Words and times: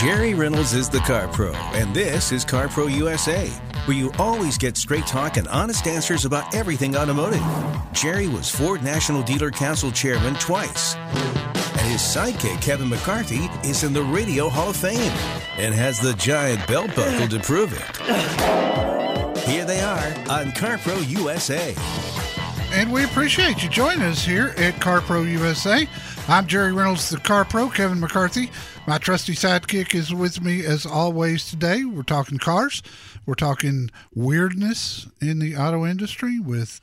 Jerry 0.00 0.32
Reynolds 0.32 0.74
is 0.74 0.88
the 0.88 1.00
Car 1.00 1.26
Pro, 1.26 1.50
and 1.74 1.92
this 1.92 2.30
is 2.30 2.44
Car 2.44 2.68
Pro 2.68 2.86
USA, 2.86 3.48
where 3.84 3.96
you 3.96 4.12
always 4.16 4.56
get 4.56 4.76
straight 4.76 5.08
talk 5.08 5.38
and 5.38 5.48
honest 5.48 5.88
answers 5.88 6.24
about 6.24 6.54
everything 6.54 6.96
automotive. 6.96 7.42
Jerry 7.94 8.28
was 8.28 8.48
Ford 8.48 8.84
National 8.84 9.24
Dealer 9.24 9.50
Council 9.50 9.90
Chairman 9.90 10.34
twice. 10.34 10.94
And 10.94 11.80
his 11.80 12.00
sidekick, 12.00 12.62
Kevin 12.62 12.88
McCarthy, 12.88 13.48
is 13.68 13.82
in 13.82 13.92
the 13.92 14.04
Radio 14.04 14.48
Hall 14.48 14.70
of 14.70 14.76
Fame 14.76 15.12
and 15.56 15.74
has 15.74 15.98
the 15.98 16.12
giant 16.12 16.64
belt 16.68 16.94
buckle 16.94 17.26
to 17.26 17.40
prove 17.40 17.72
it. 17.72 19.38
Here 19.48 19.64
they 19.64 19.80
are 19.80 20.14
on 20.30 20.52
Car 20.52 20.78
Pro 20.78 20.98
USA. 20.98 21.74
And 22.70 22.92
we 22.92 23.02
appreciate 23.02 23.64
you 23.64 23.68
joining 23.68 24.02
us 24.02 24.24
here 24.24 24.54
at 24.58 24.80
Car 24.80 25.00
Pro 25.00 25.22
USA. 25.22 25.88
I'm 26.30 26.46
Jerry 26.46 26.74
Reynolds, 26.74 27.08
the 27.08 27.16
Car 27.16 27.46
Pro, 27.46 27.70
Kevin 27.70 28.00
McCarthy. 28.00 28.50
My 28.86 28.98
trusty 28.98 29.32
sidekick 29.32 29.94
is 29.94 30.12
with 30.12 30.42
me 30.42 30.62
as 30.62 30.84
always 30.84 31.48
today. 31.48 31.86
We're 31.86 32.02
talking 32.02 32.36
cars. 32.36 32.82
We're 33.24 33.32
talking 33.32 33.90
weirdness 34.14 35.08
in 35.22 35.38
the 35.38 35.56
auto 35.56 35.86
industry 35.86 36.38
with 36.38 36.82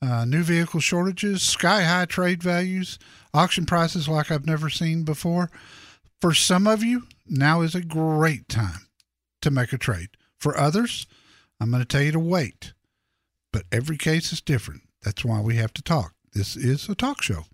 uh, 0.00 0.24
new 0.26 0.44
vehicle 0.44 0.78
shortages, 0.78 1.42
sky 1.42 1.82
high 1.82 2.04
trade 2.04 2.40
values, 2.40 3.00
auction 3.34 3.66
prices 3.66 4.08
like 4.08 4.30
I've 4.30 4.46
never 4.46 4.70
seen 4.70 5.02
before. 5.02 5.50
For 6.20 6.32
some 6.32 6.68
of 6.68 6.84
you, 6.84 7.08
now 7.26 7.62
is 7.62 7.74
a 7.74 7.82
great 7.82 8.48
time 8.48 8.86
to 9.42 9.50
make 9.50 9.72
a 9.72 9.78
trade. 9.78 10.10
For 10.38 10.56
others, 10.56 11.08
I'm 11.58 11.72
going 11.72 11.82
to 11.82 11.88
tell 11.88 12.02
you 12.02 12.12
to 12.12 12.20
wait. 12.20 12.74
But 13.52 13.64
every 13.72 13.96
case 13.96 14.32
is 14.32 14.40
different. 14.40 14.82
That's 15.02 15.24
why 15.24 15.40
we 15.40 15.56
have 15.56 15.72
to 15.74 15.82
talk. 15.82 16.13
This 16.34 16.56
is 16.56 16.88
a 16.88 16.94
talk 16.96 17.22
show. 17.22 17.44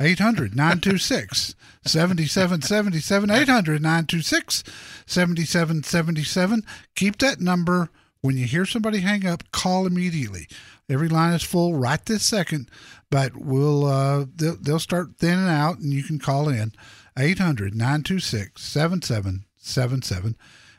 800 0.00 0.56
926 0.56 1.54
7777. 1.84 3.30
800 3.30 3.82
926 3.82 4.64
7777. 5.06 6.64
Keep 6.96 7.18
that 7.18 7.40
number. 7.40 7.90
When 8.22 8.36
you 8.36 8.46
hear 8.46 8.66
somebody 8.66 9.00
hang 9.00 9.26
up, 9.26 9.50
call 9.52 9.86
immediately. 9.86 10.46
Every 10.88 11.08
line 11.08 11.34
is 11.34 11.42
full 11.42 11.74
right 11.74 12.04
this 12.04 12.22
second, 12.22 12.68
but 13.10 13.36
we'll 13.36 13.86
uh, 13.86 14.26
they'll, 14.34 14.56
they'll 14.56 14.78
start 14.78 15.16
thinning 15.16 15.48
out 15.48 15.78
and 15.78 15.92
you 15.92 16.02
can 16.02 16.18
call 16.18 16.48
in 16.48 16.72
800 17.18 17.74
926 17.74 18.60
7777. 18.62 20.36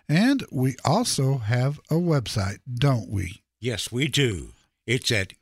And 0.10 0.46
we 0.52 0.76
also 0.84 1.38
have 1.38 1.80
a 1.90 1.96
website, 1.96 2.60
don't 2.72 3.10
we? 3.10 3.44
Yes, 3.60 3.92
we 3.92 4.08
do. 4.08 4.50
It's 4.86 5.12
at 5.12 5.34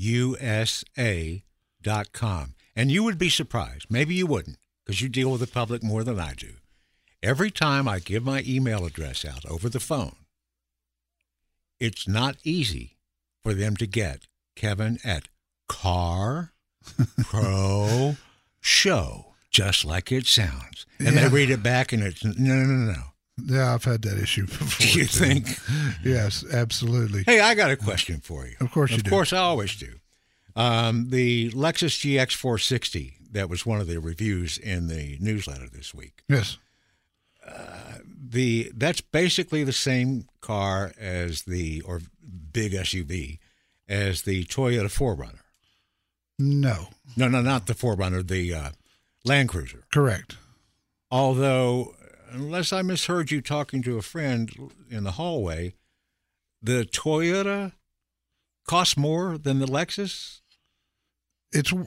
carprousa.com. 0.00 2.54
And 2.74 2.90
you 2.90 3.02
would 3.04 3.18
be 3.18 3.30
surprised. 3.30 3.86
Maybe 3.88 4.14
you 4.14 4.26
wouldn't, 4.26 4.58
because 4.84 5.00
you 5.00 5.08
deal 5.08 5.30
with 5.30 5.40
the 5.40 5.46
public 5.46 5.82
more 5.82 6.04
than 6.04 6.20
I 6.20 6.34
do. 6.34 6.54
Every 7.22 7.50
time 7.50 7.88
I 7.88 7.98
give 8.00 8.24
my 8.24 8.42
email 8.46 8.84
address 8.84 9.24
out 9.24 9.44
over 9.46 9.68
the 9.68 9.80
phone, 9.80 10.16
it's 11.80 12.06
not 12.06 12.36
easy 12.44 12.96
for 13.42 13.54
them 13.54 13.76
to 13.78 13.86
get 13.86 14.26
Kevin 14.54 14.98
at 15.04 15.28
Car 15.68 16.52
Pro 17.24 18.16
Show, 18.60 19.34
just 19.50 19.84
like 19.84 20.12
it 20.12 20.26
sounds. 20.26 20.86
And 20.98 21.14
Yeah. 21.14 21.28
they 21.28 21.34
read 21.34 21.50
it 21.50 21.62
back 21.62 21.92
and 21.92 22.02
it's 22.02 22.24
no, 22.24 22.32
no, 22.54 22.64
no, 22.64 22.92
no. 22.92 23.02
Yeah, 23.38 23.74
I've 23.74 23.84
had 23.84 24.02
that 24.02 24.18
issue 24.18 24.46
before. 24.46 24.86
Do 24.86 24.98
you 24.98 25.06
too. 25.06 25.24
think? 25.24 25.48
Yes, 26.04 26.44
absolutely. 26.52 27.24
Hey, 27.24 27.40
I 27.40 27.54
got 27.54 27.70
a 27.70 27.76
question 27.76 28.20
for 28.20 28.46
you. 28.46 28.54
Of 28.60 28.70
course 28.70 28.90
you 28.92 28.98
of 28.98 29.02
do. 29.02 29.08
Of 29.08 29.10
course, 29.10 29.32
I 29.32 29.38
always 29.38 29.74
do. 29.76 29.94
Um, 30.54 31.10
the 31.10 31.50
Lexus 31.50 31.98
GX 31.98 32.34
460, 32.34 33.16
that 33.32 33.48
was 33.50 33.66
one 33.66 33.80
of 33.80 33.88
the 33.88 33.98
reviews 33.98 34.56
in 34.56 34.86
the 34.86 35.16
newsletter 35.20 35.68
this 35.68 35.92
week. 35.92 36.22
Yes. 36.28 36.58
The 38.28 38.70
That's 38.74 39.00
basically 39.00 39.64
the 39.64 39.72
same 39.72 40.26
car 40.40 40.92
as 40.98 41.42
the, 41.42 41.80
or 41.82 42.00
big 42.52 42.72
SUV, 42.72 43.38
as 43.88 44.22
the 44.22 44.44
Toyota 44.44 44.86
4Runner. 44.86 45.40
No. 46.38 46.88
No, 47.16 47.28
no, 47.28 47.40
not 47.40 47.66
the 47.66 47.74
4Runner, 47.74 48.26
the 48.26 48.54
uh, 48.54 48.70
Land 49.24 49.48
Cruiser. 49.48 49.84
Correct. 49.92 50.36
Although, 51.10 51.94
unless 52.30 52.72
I 52.72 52.82
misheard 52.82 53.30
you 53.30 53.40
talking 53.40 53.82
to 53.82 53.98
a 53.98 54.02
friend 54.02 54.50
in 54.90 55.04
the 55.04 55.12
hallway, 55.12 55.74
the 56.62 56.84
Toyota 56.84 57.72
costs 58.66 58.96
more 58.96 59.38
than 59.38 59.58
the 59.60 59.66
Lexus, 59.66 60.40
It's 61.52 61.72
uh, 61.72 61.84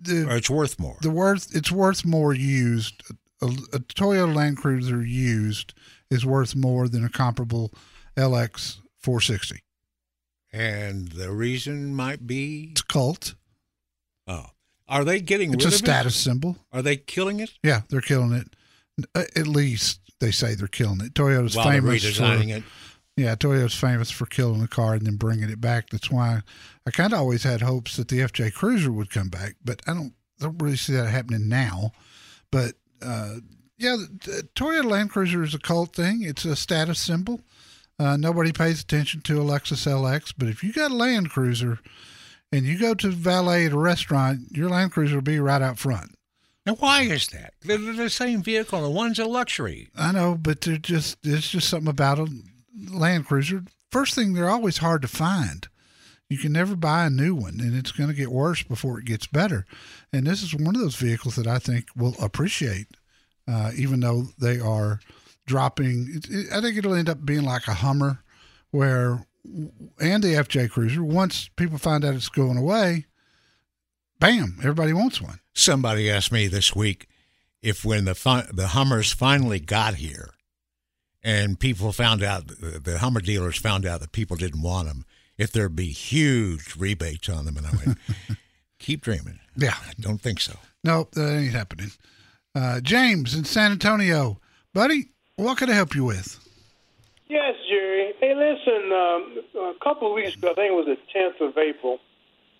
the 0.00 0.26
or 0.28 0.36
it's 0.36 0.50
worth 0.50 0.78
more. 0.78 0.96
the 1.00 1.10
worth 1.10 1.54
it's 1.54 1.72
worth 1.72 2.04
more 2.04 2.34
used. 2.34 3.02
A, 3.42 3.46
a 3.46 3.78
Toyota 3.80 4.34
Land 4.34 4.58
Cruiser 4.58 5.02
used 5.04 5.72
is 6.10 6.26
worth 6.26 6.54
more 6.54 6.88
than 6.88 7.04
a 7.04 7.08
comparable 7.08 7.72
LX 8.16 8.78
460. 8.98 9.62
And 10.52 11.08
the 11.12 11.30
reason 11.30 11.94
might 11.94 12.26
be 12.26 12.68
It's 12.72 12.82
cult. 12.82 13.34
oh, 14.26 14.46
are 14.88 15.04
they 15.04 15.20
getting 15.20 15.54
It's 15.54 15.64
a 15.64 15.70
status 15.70 16.16
symbol. 16.16 16.56
Are 16.72 16.82
they 16.82 16.96
killing 16.96 17.40
it 17.40 17.52
Yeah, 17.62 17.82
they're 17.88 18.00
killing 18.00 18.32
it. 18.32 18.54
Uh, 19.14 19.24
At 19.36 19.46
least 19.46 20.00
they 20.20 20.30
say 20.30 20.54
they're 20.54 20.68
killing 20.68 21.00
it. 21.00 21.14
Toyota's 21.14 21.56
while 21.56 21.70
famous 21.70 22.04
redesigning 22.04 22.50
for 22.52 22.56
it? 22.58 22.64
yeah, 23.16 23.34
Toyota's 23.34 23.74
famous 23.74 24.10
for 24.10 24.26
killing 24.26 24.60
the 24.60 24.68
car 24.68 24.94
and 24.94 25.06
then 25.06 25.16
bringing 25.16 25.50
it 25.50 25.60
back. 25.60 25.90
That's 25.90 26.10
why 26.10 26.42
I 26.86 26.90
kind 26.90 27.12
of 27.12 27.18
always 27.18 27.42
had 27.42 27.62
hopes 27.62 27.96
that 27.96 28.08
the 28.08 28.20
FJ 28.20 28.54
Cruiser 28.54 28.92
would 28.92 29.10
come 29.10 29.28
back, 29.28 29.56
but 29.64 29.82
I 29.86 29.94
don't 29.94 30.14
don't 30.38 30.60
really 30.60 30.76
see 30.76 30.94
that 30.94 31.08
happening 31.08 31.48
now. 31.48 31.92
But 32.50 32.74
uh, 33.02 33.36
yeah, 33.78 33.96
the, 33.96 34.30
the 34.30 34.48
Toyota 34.54 34.84
Land 34.90 35.10
Cruiser 35.10 35.42
is 35.42 35.54
a 35.54 35.58
cult 35.58 35.94
thing. 35.94 36.22
It's 36.22 36.44
a 36.44 36.56
status 36.56 36.98
symbol. 36.98 37.40
Uh, 37.98 38.16
nobody 38.16 38.52
pays 38.52 38.80
attention 38.80 39.20
to 39.22 39.40
a 39.40 39.44
Lexus 39.44 39.86
LX, 39.86 40.32
but 40.38 40.48
if 40.48 40.64
you 40.64 40.72
got 40.72 40.90
a 40.90 40.94
Land 40.94 41.28
Cruiser 41.30 41.78
and 42.50 42.64
you 42.64 42.78
go 42.78 42.94
to 42.94 43.08
valet 43.10 43.66
at 43.66 43.72
a 43.72 43.78
restaurant, 43.78 44.40
your 44.52 44.70
Land 44.70 44.92
Cruiser 44.92 45.16
will 45.16 45.22
be 45.22 45.38
right 45.38 45.60
out 45.60 45.78
front. 45.78 46.14
And 46.66 46.78
why 46.78 47.02
is 47.02 47.28
that? 47.28 47.54
They're 47.62 47.78
the 47.78 48.10
same 48.10 48.42
vehicle, 48.42 48.84
and 48.84 48.94
one's 48.94 49.18
a 49.18 49.24
luxury. 49.24 49.88
I 49.96 50.12
know, 50.12 50.36
but 50.40 50.60
they're 50.60 50.76
just 50.76 51.22
there's 51.22 51.48
just 51.48 51.68
something 51.68 51.88
about 51.88 52.18
a 52.18 52.28
Land 52.90 53.26
Cruiser. 53.26 53.64
First 53.90 54.14
thing, 54.14 54.34
they're 54.34 54.50
always 54.50 54.78
hard 54.78 55.02
to 55.02 55.08
find. 55.08 55.68
You 56.28 56.38
can 56.38 56.52
never 56.52 56.76
buy 56.76 57.06
a 57.06 57.10
new 57.10 57.34
one, 57.34 57.58
and 57.60 57.74
it's 57.74 57.90
going 57.90 58.08
to 58.08 58.14
get 58.14 58.30
worse 58.30 58.62
before 58.62 59.00
it 59.00 59.04
gets 59.04 59.26
better. 59.26 59.66
And 60.12 60.26
this 60.26 60.42
is 60.42 60.54
one 60.54 60.76
of 60.76 60.80
those 60.80 60.94
vehicles 60.94 61.34
that 61.36 61.48
I 61.48 61.58
think 61.58 61.86
will 61.96 62.14
appreciate, 62.22 62.86
uh, 63.48 63.72
even 63.74 63.98
though 64.00 64.26
they 64.38 64.60
are 64.60 65.00
dropping. 65.46 66.20
It, 66.30 66.52
I 66.52 66.60
think 66.60 66.76
it'll 66.76 66.94
end 66.94 67.08
up 67.08 67.24
being 67.24 67.44
like 67.44 67.66
a 67.66 67.74
Hummer, 67.74 68.22
where 68.70 69.26
and 69.44 70.22
the 70.22 70.34
FJ 70.34 70.70
Cruiser. 70.70 71.02
Once 71.02 71.48
people 71.56 71.78
find 71.78 72.04
out 72.04 72.14
it's 72.14 72.28
going 72.28 72.58
away, 72.58 73.06
bam, 74.20 74.56
everybody 74.60 74.92
wants 74.92 75.20
one. 75.20 75.40
Somebody 75.54 76.10
asked 76.10 76.30
me 76.30 76.46
this 76.46 76.76
week 76.76 77.08
if 77.62 77.84
when 77.84 78.04
the 78.04 78.14
fi- 78.14 78.46
the 78.52 78.68
Hummers 78.68 79.12
finally 79.12 79.58
got 79.58 79.94
here, 79.96 80.30
and 81.22 81.58
people 81.58 81.92
found 81.92 82.22
out 82.22 82.46
the, 82.46 82.80
the 82.82 82.98
Hummer 82.98 83.20
dealers 83.20 83.58
found 83.58 83.84
out 83.84 84.00
that 84.00 84.12
people 84.12 84.36
didn't 84.36 84.62
want 84.62 84.88
them, 84.88 85.04
if 85.36 85.52
there'd 85.52 85.76
be 85.76 85.90
huge 85.90 86.76
rebates 86.76 87.28
on 87.28 87.44
them. 87.44 87.56
And 87.56 87.66
I 87.66 87.70
went, 87.84 87.98
keep 88.78 89.02
dreaming. 89.02 89.40
Yeah. 89.56 89.74
I 89.74 89.92
don't 89.98 90.20
think 90.20 90.40
so. 90.40 90.54
Nope, 90.84 91.12
that 91.12 91.36
ain't 91.36 91.52
happening. 91.52 91.90
Uh, 92.54 92.80
James 92.80 93.34
in 93.34 93.44
San 93.44 93.72
Antonio, 93.72 94.40
buddy, 94.72 95.10
what 95.36 95.58
can 95.58 95.70
I 95.70 95.74
help 95.74 95.94
you 95.94 96.04
with? 96.04 96.38
Yes, 97.28 97.54
Jerry. 97.68 98.12
Hey, 98.20 98.34
listen, 98.34 98.92
um, 98.92 99.74
a 99.76 99.84
couple 99.84 100.08
of 100.08 100.14
weeks 100.14 100.34
ago, 100.34 100.50
I 100.50 100.54
think 100.54 100.72
it 100.72 100.74
was 100.74 100.86
the 100.86 100.98
10th 101.18 101.48
of 101.48 101.56
April, 101.58 101.98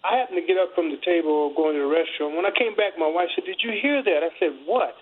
I 0.03 0.17
happened 0.17 0.41
to 0.41 0.47
get 0.47 0.57
up 0.57 0.73
from 0.75 0.89
the 0.89 1.01
table 1.05 1.53
going 1.55 1.77
to 1.77 1.85
the 1.85 1.93
restroom. 1.93 2.37
When 2.37 2.47
I 2.47 2.55
came 2.57 2.73
back, 2.75 2.97
my 2.97 3.09
wife 3.09 3.29
said, 3.37 3.45
Did 3.45 3.61
you 3.61 3.77
hear 3.77 4.03
that? 4.03 4.21
I 4.25 4.33
said, 4.41 4.57
What? 4.65 4.97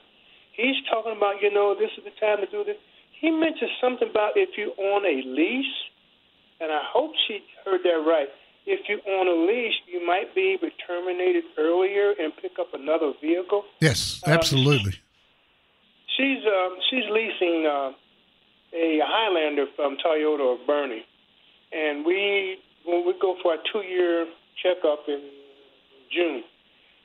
He's 0.52 0.74
talking 0.90 1.14
about, 1.16 1.38
you 1.40 1.54
know, 1.54 1.74
this 1.78 1.90
is 1.96 2.02
the 2.02 2.14
time 2.18 2.42
to 2.42 2.50
do 2.50 2.64
this. 2.64 2.76
He 3.20 3.30
mentioned 3.30 3.70
something 3.80 4.10
about 4.10 4.34
if 4.34 4.58
you 4.58 4.74
own 4.74 5.06
a 5.06 5.22
lease, 5.22 5.78
and 6.60 6.72
I 6.72 6.82
hope 6.82 7.12
she 7.26 7.40
heard 7.64 7.82
that 7.84 8.02
right. 8.02 8.28
If 8.66 8.88
you 8.88 8.98
own 9.06 9.26
a 9.28 9.46
lease, 9.46 9.74
you 9.86 10.04
might 10.04 10.34
be 10.34 10.58
able 10.58 10.68
to 10.68 10.76
terminate 10.86 11.36
it 11.36 11.44
earlier 11.56 12.12
and 12.18 12.32
pick 12.42 12.58
up 12.58 12.74
another 12.74 13.12
vehicle. 13.20 13.64
Yes, 13.80 14.20
absolutely. 14.26 14.94
She's 16.16 16.42
um, 16.44 16.76
she's 16.90 17.06
leasing 17.10 17.66
uh, 17.66 17.92
a 18.74 19.00
Highlander 19.02 19.66
from 19.76 19.96
Toyota 20.04 20.40
or 20.40 20.58
Boerne, 20.66 21.00
and 21.72 22.04
we 22.04 22.58
when 22.84 23.06
we 23.06 23.14
go 23.20 23.36
for 23.42 23.52
our 23.52 23.58
two 23.72 23.86
year 23.86 24.26
checkup 24.62 25.04
in 25.08 25.22
June, 26.12 26.42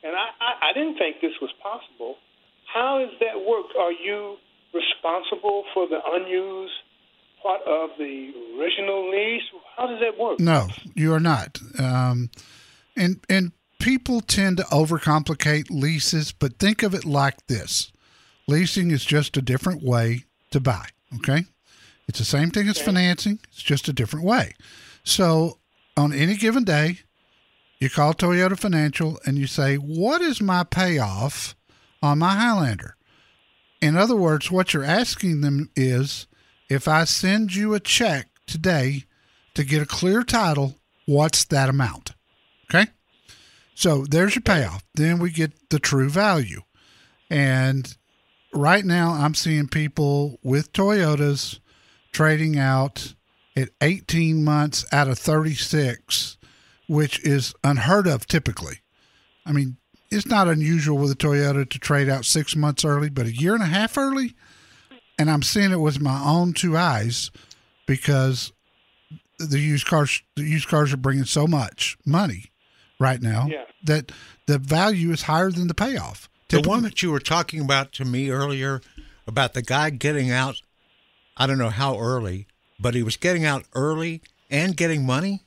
and 0.04 0.16
I, 0.16 0.28
I 0.40 0.70
I 0.70 0.74
didn't 0.74 0.98
think 0.98 1.18
this 1.22 1.34
was 1.42 1.52
possible. 1.62 2.16
How 2.74 3.00
does 3.00 3.16
that 3.20 3.40
work? 3.46 3.68
Are 3.80 3.92
you 3.92 4.38
responsible 4.74 5.64
for 5.74 5.88
the 5.88 6.00
unused 6.06 6.74
part 7.42 7.62
of 7.68 7.92
the 7.98 8.32
original 8.58 9.10
lease? 9.12 9.44
How 9.78 9.88
does 9.88 10.00
that 10.00 10.18
work? 10.18 10.40
No, 10.40 10.68
you 10.96 11.14
are 11.14 11.20
not. 11.20 11.60
Um, 11.78 12.30
and 12.96 13.20
and 13.30 13.52
people 13.80 14.22
tend 14.22 14.58
to 14.58 14.64
overcomplicate 14.64 15.70
leases, 15.70 16.32
but 16.32 16.58
think 16.58 16.84
of 16.84 16.94
it 16.94 17.06
like 17.06 17.48
this: 17.48 17.92
Leasing 18.48 18.92
is 18.92 19.06
just 19.06 19.38
a 19.38 19.42
different 19.42 19.84
way 19.84 20.24
to 20.52 20.60
buy. 20.60 20.88
Okay. 21.16 21.46
It's 22.08 22.20
the 22.20 22.26
same 22.26 22.52
thing 22.52 22.68
as 22.68 22.80
financing, 22.80 23.40
it's 23.52 23.64
just 23.64 23.88
a 23.88 23.94
different 23.94 24.26
way. 24.26 24.54
So, 25.04 25.60
on 25.96 26.12
any 26.12 26.36
given 26.36 26.64
day, 26.64 27.00
you 27.84 27.90
call 27.90 28.14
Toyota 28.14 28.58
Financial 28.58 29.20
and 29.26 29.38
you 29.38 29.46
say, 29.46 29.76
What 29.76 30.22
is 30.22 30.42
my 30.42 30.64
payoff 30.64 31.56
on 32.02 32.20
my 32.20 32.34
Highlander? 32.36 32.96
In 33.82 33.98
other 33.98 34.16
words, 34.16 34.50
what 34.50 34.74
you're 34.74 34.84
asking 34.84 35.42
them 35.42 35.70
is 35.76 36.26
if 36.70 36.88
I 36.88 37.04
send 37.04 37.54
you 37.54 37.74
a 37.74 37.80
check 37.80 38.30
today 38.48 39.04
to 39.56 39.64
get 39.66 39.82
a 39.82 39.86
clear 39.86 40.24
title, 40.24 40.76
what's 41.06 41.44
that 41.46 41.70
amount? 41.70 42.12
Okay. 42.74 42.90
So 43.76 44.06
there's 44.06 44.36
your 44.36 44.42
payoff. 44.42 44.84
Then 44.96 45.20
we 45.20 45.32
get 45.32 45.70
the 45.70 45.80
true 45.80 46.10
value. 46.10 46.62
And 47.30 47.96
right 48.54 48.86
now, 48.86 49.12
I'm 49.12 49.36
seeing 49.36 49.68
people 49.68 50.40
with 50.44 50.72
Toyotas 50.72 51.60
trading 52.14 52.58
out 52.58 53.14
at 53.56 53.70
18 53.82 54.44
months 54.44 54.86
out 54.92 55.08
of 55.08 55.20
36, 55.20 56.38
which 56.88 57.20
is 57.24 57.54
unheard 57.64 58.08
of 58.08 58.28
typically. 58.28 58.80
I 59.46 59.52
mean, 59.52 59.78
it's 60.12 60.28
not 60.28 60.48
unusual 60.48 60.98
with 60.98 61.12
a 61.12 61.16
Toyota 61.16 61.68
to 61.70 61.80
trade 61.80 62.08
out 62.10 62.26
six 62.26 62.56
months 62.56 62.86
early, 62.86 63.10
but 63.10 63.26
a 63.26 63.36
year 63.36 63.54
and 63.56 63.64
a 63.64 63.68
half 63.68 63.98
early, 63.98 64.36
and 65.18 65.30
I'm 65.30 65.42
seeing 65.44 65.72
it 65.72 65.80
with 65.80 66.00
my 66.00 66.22
own 66.24 66.54
two 66.54 66.78
eyes 66.78 67.32
because 67.88 68.52
the 69.40 69.60
used 69.60 69.88
cars 69.88 70.22
the 70.36 70.44
used 70.44 70.68
cars 70.68 70.94
are 70.94 70.98
bringing 70.98 71.26
so 71.26 71.48
much 71.48 71.98
money 72.06 72.52
right 73.00 73.22
now 73.22 73.48
Yeah. 73.50 73.66
that 73.86 74.12
the 74.46 74.58
value 74.60 75.12
is 75.12 75.24
higher 75.24 75.52
than 75.52 75.68
the 75.68 75.74
payoff. 75.74 76.30
The 76.50 76.58
Typically- 76.58 76.70
one 76.70 76.84
that 76.84 77.02
you 77.02 77.12
were 77.12 77.20
talking 77.20 77.60
about 77.62 77.92
to 77.94 78.06
me 78.06 78.30
earlier 78.30 78.82
about 79.28 79.54
the 79.54 79.62
guy 79.64 79.90
getting 79.90 80.30
out, 80.32 80.62
I 81.36 81.48
don't 81.48 81.58
know 81.58 81.70
how 81.72 82.00
early, 82.00 82.48
but 82.80 82.94
he 82.94 83.02
was 83.04 83.18
getting 83.18 83.44
out 83.46 83.66
early 83.74 84.22
and 84.52 84.78
getting 84.78 85.06
money, 85.06 85.42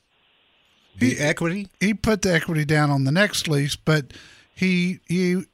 the 0.99 1.11
He- 1.15 1.19
equity. 1.19 1.69
he 1.81 1.95
put 1.95 2.23
the 2.23 2.33
equity 2.35 2.65
down 2.65 2.91
on 2.91 3.05
the 3.05 3.13
next 3.13 3.49
lease, 3.49 3.77
but 3.77 4.13
he 4.55 5.01
he 5.07 5.45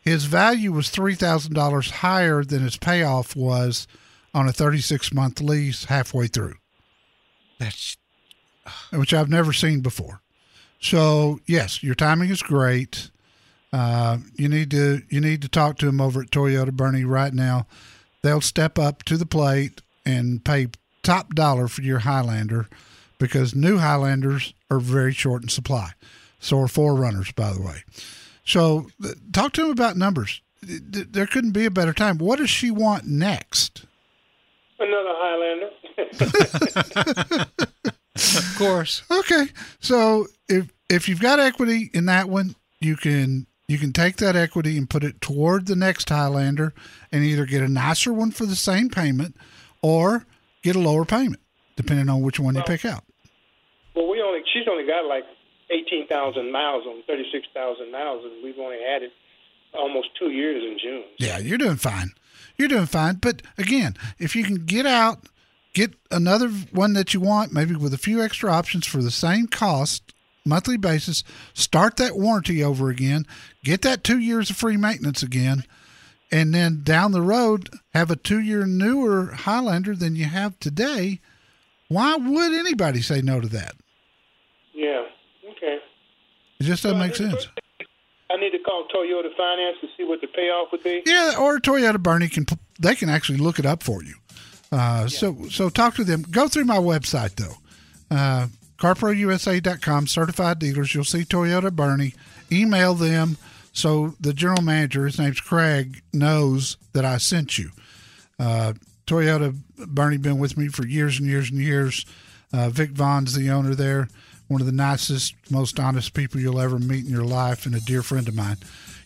his 0.00 0.24
value 0.26 0.72
was 0.72 0.88
three 0.90 1.14
thousand 1.14 1.54
dollars 1.54 1.90
higher 1.90 2.44
than 2.44 2.62
his 2.62 2.76
payoff 2.76 3.34
was 3.36 3.86
on 4.34 4.48
a 4.48 4.52
thirty 4.52 4.80
six 4.80 5.12
month 5.12 5.40
lease 5.40 5.84
halfway 5.84 6.26
through, 6.26 6.54
That's 7.58 7.96
which 8.92 9.12
I've 9.14 9.30
never 9.30 9.52
seen 9.52 9.80
before. 9.80 10.20
So 10.80 11.40
yes, 11.46 11.82
your 11.82 11.94
timing 11.94 12.30
is 12.30 12.42
great. 12.42 13.10
Uh, 13.72 14.18
you 14.36 14.48
need 14.48 14.70
to 14.70 15.02
you 15.08 15.20
need 15.20 15.42
to 15.42 15.48
talk 15.48 15.78
to 15.78 15.88
him 15.88 16.00
over 16.00 16.22
at 16.22 16.30
Toyota 16.30 16.70
Boerne 16.70 17.06
right 17.06 17.34
now. 17.34 17.66
They'll 18.22 18.40
step 18.40 18.78
up 18.78 19.02
to 19.04 19.16
the 19.16 19.26
plate 19.26 19.82
and 20.04 20.44
pay 20.44 20.68
top 21.02 21.34
dollar 21.34 21.68
for 21.68 21.82
your 21.82 22.00
Highlander 22.00 22.68
because 23.18 23.54
new 23.54 23.78
Highlanders 23.78 24.54
are 24.70 24.78
very 24.80 25.12
short 25.12 25.42
in 25.42 25.48
supply. 25.48 25.92
So 26.38 26.58
are 26.60 26.66
4Runners, 26.66 27.34
by 27.34 27.52
the 27.52 27.62
way. 27.62 27.82
So 28.44 28.88
talk 29.32 29.52
to 29.54 29.64
him 29.64 29.70
about 29.70 29.96
numbers. 29.96 30.40
Th- 30.66 30.80
th- 30.92 31.06
There 31.10 31.26
couldn't 31.26 31.52
be 31.52 31.64
a 31.64 31.70
better 31.70 31.92
time. 31.92 32.18
What 32.18 32.38
does 32.38 32.50
she 32.50 32.70
want 32.70 33.04
next? 33.06 33.84
Another 34.78 35.14
Highlander. 35.16 35.70
of 38.14 38.54
course. 38.58 39.02
Okay, 39.10 39.46
so 39.80 40.26
if 40.48 40.70
if 40.88 41.08
you've 41.08 41.20
got 41.22 41.40
equity 41.40 41.90
in 41.94 42.04
that 42.06 42.28
one, 42.28 42.54
you 42.80 42.96
can 42.96 43.46
you 43.68 43.78
can 43.78 43.92
take 43.92 44.16
that 44.16 44.36
equity 44.36 44.76
and 44.76 44.88
put 44.90 45.02
it 45.04 45.20
toward 45.22 45.66
the 45.66 45.74
next 45.76 46.08
Highlander, 46.10 46.74
and 47.10 47.24
either 47.24 47.46
get 47.46 47.62
a 47.62 47.68
nicer 47.68 48.12
one 48.12 48.30
for 48.30 48.44
the 48.46 48.54
same 48.54 48.90
payment, 48.90 49.36
or 49.82 50.26
get 50.62 50.76
a 50.76 50.80
lower 50.80 51.04
payment, 51.06 51.40
depending 51.76 52.08
on 52.10 52.20
which 52.20 52.38
one 52.38 52.54
you 52.54 52.62
pick 52.62 52.84
out. 52.84 53.04
Well, 53.96 54.08
we 54.08 54.20
only 54.20 54.40
she's 54.52 54.68
only 54.70 54.86
got 54.86 55.06
like 55.06 55.24
eighteen 55.70 56.06
thousand 56.06 56.52
miles 56.52 56.84
on 56.86 57.02
thirty 57.06 57.24
six 57.32 57.46
thousand 57.54 57.90
miles, 57.90 58.24
and 58.24 58.44
we've 58.44 58.58
only 58.58 58.78
had 58.78 59.02
it 59.02 59.12
almost 59.74 60.08
two 60.18 60.30
years 60.30 60.62
in 60.62 60.78
June. 60.78 61.04
Yeah, 61.18 61.38
you're 61.38 61.58
doing 61.58 61.76
fine. 61.76 62.12
You're 62.56 62.68
doing 62.68 62.86
fine. 62.86 63.16
But 63.16 63.42
again, 63.58 63.94
if 64.18 64.36
you 64.36 64.44
can 64.44 64.66
get 64.66 64.86
out, 64.86 65.24
get 65.74 65.94
another 66.10 66.48
one 66.48 66.92
that 66.94 67.14
you 67.14 67.20
want, 67.20 67.52
maybe 67.52 67.74
with 67.74 67.92
a 67.92 67.98
few 67.98 68.22
extra 68.22 68.50
options 68.50 68.86
for 68.86 69.02
the 69.02 69.10
same 69.10 69.46
cost, 69.46 70.14
monthly 70.44 70.76
basis, 70.76 71.24
start 71.54 71.96
that 71.96 72.16
warranty 72.16 72.62
over 72.62 72.88
again, 72.88 73.26
get 73.64 73.82
that 73.82 74.04
two 74.04 74.18
years 74.18 74.50
of 74.50 74.56
free 74.56 74.76
maintenance 74.76 75.22
again, 75.22 75.64
and 76.30 76.54
then 76.54 76.82
down 76.82 77.12
the 77.12 77.22
road 77.22 77.70
have 77.94 78.10
a 78.10 78.16
two 78.16 78.40
year 78.40 78.66
newer 78.66 79.26
Highlander 79.32 79.94
than 79.94 80.16
you 80.16 80.24
have 80.26 80.58
today. 80.60 81.20
Why 81.88 82.16
would 82.16 82.52
anybody 82.52 83.00
say 83.00 83.22
no 83.22 83.40
to 83.40 83.48
that? 83.48 83.74
Yeah. 86.58 86.64
It 86.64 86.68
just 86.68 86.82
doesn't 86.82 86.98
make 86.98 87.14
sense. 87.16 87.48
I 88.30 88.36
need 88.38 88.50
to 88.50 88.58
call 88.58 88.86
Toyota 88.94 89.34
Finance 89.36 89.76
to 89.82 89.88
see 89.96 90.04
what 90.04 90.20
the 90.20 90.26
payoff 90.26 90.72
would 90.72 90.82
be. 90.82 91.02
Yeah, 91.06 91.34
or 91.38 91.58
Toyota 91.58 91.96
Boerne 91.96 92.30
can 92.30 92.44
they 92.80 92.94
can 92.94 93.08
actually 93.08 93.38
look 93.38 93.58
it 93.58 93.66
up 93.66 93.82
for 93.82 94.02
you. 94.02 94.14
Uh, 94.72 95.06
So 95.06 95.46
so 95.48 95.68
talk 95.70 95.94
to 95.96 96.04
them. 96.04 96.22
Go 96.30 96.48
through 96.48 96.64
my 96.64 96.78
website 96.78 97.36
though, 97.36 97.54
uh, 98.10 98.48
CarProUSA.com. 98.78 100.06
Certified 100.06 100.58
dealers. 100.58 100.94
You'll 100.94 101.04
see 101.04 101.24
Toyota 101.24 101.70
Boerne. 101.70 102.14
Email 102.52 102.94
them 102.94 103.36
so 103.72 104.14
the 104.20 104.32
general 104.32 104.62
manager, 104.62 105.04
his 105.06 105.18
name's 105.18 105.40
Craig, 105.40 106.00
knows 106.12 106.76
that 106.92 107.04
I 107.04 107.18
sent 107.18 107.58
you. 107.58 107.70
Uh, 108.38 108.72
Toyota 109.06 109.54
Boerne 109.78 110.20
been 110.22 110.38
with 110.38 110.56
me 110.56 110.68
for 110.68 110.86
years 110.86 111.18
and 111.18 111.28
years 111.28 111.50
and 111.50 111.60
years. 111.60 112.04
Uh, 112.52 112.70
Vic 112.70 112.90
Vaughn's 112.90 113.34
the 113.34 113.50
owner 113.50 113.74
there, 113.74 114.08
one 114.48 114.60
of 114.60 114.66
the 114.66 114.72
nicest, 114.72 115.34
most 115.50 115.80
honest 115.80 116.14
people 116.14 116.40
you'll 116.40 116.60
ever 116.60 116.78
meet 116.78 117.04
in 117.04 117.10
your 117.10 117.24
life, 117.24 117.66
and 117.66 117.74
a 117.74 117.80
dear 117.80 118.02
friend 118.02 118.28
of 118.28 118.34
mine. 118.34 118.58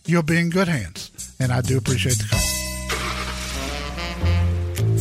You'll 0.05 0.23
be 0.23 0.39
in 0.39 0.49
good 0.49 0.67
hands, 0.67 1.35
and 1.39 1.51
I 1.51 1.61
do 1.61 1.77
appreciate 1.77 2.17
the 2.17 2.27
call. 2.29 2.39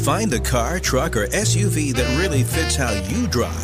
Find 0.04 0.30
the 0.30 0.40
car, 0.40 0.78
truck, 0.78 1.16
or 1.16 1.26
SUV 1.26 1.94
that 1.94 2.18
really 2.18 2.42
fits 2.42 2.76
how 2.76 2.92
you 2.92 3.26
drive. 3.26 3.54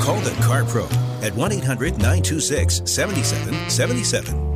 Call 0.00 0.20
the 0.20 0.32
Car 0.42 0.64
Pro 0.64 0.86
at 1.22 1.34
1 1.34 1.52
800 1.52 1.92
926 1.98 2.82
7777. 2.84 4.51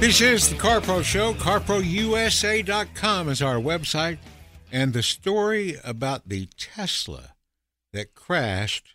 This 0.00 0.22
is 0.22 0.48
the 0.48 0.54
CarPro 0.54 1.04
Show. 1.04 1.34
CarProUSA.com 1.34 3.28
is 3.28 3.42
our 3.42 3.56
website. 3.56 4.16
And 4.72 4.94
the 4.94 5.02
story 5.02 5.76
about 5.84 6.26
the 6.26 6.48
Tesla 6.56 7.34
that 7.92 8.14
crashed 8.14 8.94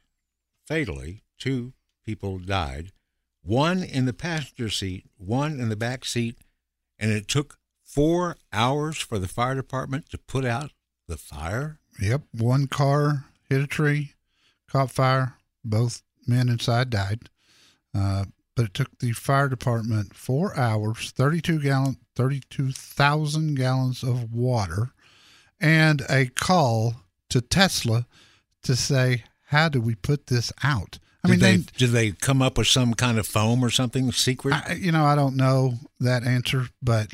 fatally, 0.67 1.21
two 1.37 1.73
people 2.03 2.39
died, 2.39 2.91
one 3.43 3.83
in 3.83 4.05
the 4.05 4.13
passenger 4.13 4.67
seat, 4.71 5.05
one 5.19 5.59
in 5.59 5.69
the 5.69 5.75
back 5.75 6.05
seat, 6.05 6.39
and 6.97 7.11
it 7.11 7.27
took 7.27 7.59
four 7.83 8.37
hours 8.51 8.97
for 8.97 9.19
the 9.19 9.27
fire 9.27 9.53
department 9.53 10.09
to 10.09 10.17
put 10.17 10.43
out 10.43 10.71
the 11.07 11.17
fire. 11.17 11.77
Yep, 12.01 12.23
one 12.31 12.65
car 12.65 13.25
hit 13.47 13.61
a 13.61 13.67
tree, 13.67 14.13
caught 14.67 14.89
fire. 14.89 15.35
Both 15.63 16.01
men 16.25 16.49
inside 16.49 16.89
died. 16.89 17.29
Uh, 17.93 18.25
but 18.55 18.65
it 18.65 18.73
took 18.73 18.97
the 18.99 19.11
fire 19.11 19.49
department 19.49 20.15
four 20.15 20.57
hours, 20.57 21.11
thirty-two 21.11 21.59
gallon, 21.59 21.97
thirty-two 22.15 22.71
thousand 22.71 23.55
gallons 23.55 24.03
of 24.03 24.33
water, 24.33 24.91
and 25.59 26.01
a 26.09 26.27
call 26.27 26.95
to 27.29 27.41
Tesla 27.41 28.05
to 28.63 28.75
say, 28.75 29.23
"How 29.47 29.69
do 29.69 29.81
we 29.81 29.95
put 29.95 30.27
this 30.27 30.51
out?" 30.63 30.99
I 31.23 31.27
mean, 31.27 31.39
did 31.39 31.45
they, 31.45 31.57
they, 31.57 31.63
did 31.77 31.89
they 31.89 32.11
come 32.11 32.41
up 32.41 32.57
with 32.57 32.67
some 32.67 32.93
kind 32.93 33.17
of 33.17 33.25
foam 33.27 33.63
or 33.63 33.69
something 33.69 34.11
secret? 34.11 34.53
I, 34.53 34.73
you 34.73 34.91
know, 34.91 35.05
I 35.05 35.15
don't 35.15 35.35
know 35.35 35.73
that 35.99 36.23
answer, 36.23 36.67
but 36.81 37.11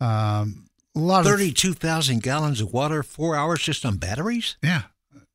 um, 0.00 0.66
a 0.94 0.98
lot 0.98 1.20
of 1.20 1.26
Thirty-two 1.26 1.74
thousand 1.74 2.22
gallons 2.22 2.60
of 2.60 2.72
water, 2.72 3.02
four 3.02 3.34
hours 3.34 3.62
just 3.62 3.84
on 3.84 3.96
batteries. 3.96 4.56
Yeah, 4.62 4.82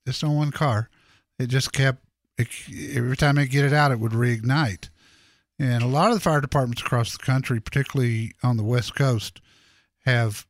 just 0.08 0.24
on 0.24 0.36
one 0.36 0.52
car. 0.52 0.90
It 1.40 1.48
just 1.48 1.74
kept 1.74 2.04
it, 2.38 2.48
every 2.96 3.18
time 3.18 3.36
they 3.36 3.48
get 3.48 3.66
it 3.66 3.74
out, 3.74 3.92
it 3.92 4.00
would 4.00 4.12
reignite. 4.12 4.90
And 5.62 5.84
a 5.84 5.88
lot 5.88 6.08
of 6.10 6.16
the 6.16 6.22
fire 6.22 6.42
departments 6.42 6.82
across 6.82 7.12
the 7.12 7.24
country, 7.24 7.60
particularly 7.60 8.34
on 8.42 8.58
the 8.58 8.64
West 8.64 8.96
Coast, 8.96 9.42
have 10.06 10.48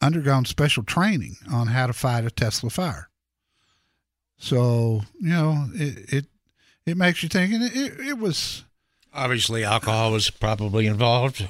undergone 0.00 0.44
special 0.44 0.84
training 0.84 1.34
on 1.50 1.66
how 1.66 1.88
to 1.88 1.92
fight 1.92 2.24
a 2.24 2.30
Tesla 2.30 2.70
fire. 2.70 3.08
So 4.36 5.02
you 5.20 5.30
know, 5.30 5.66
it 5.74 6.12
it, 6.12 6.26
it 6.86 6.96
makes 6.96 7.24
you 7.24 7.28
think, 7.28 7.52
and 7.52 7.64
it, 7.64 7.98
it, 7.98 8.18
was. 8.18 8.64
Obviously, 9.12 9.64
alcohol 9.64 10.12
was 10.12 10.30
probably 10.30 10.86
involved. 10.86 11.48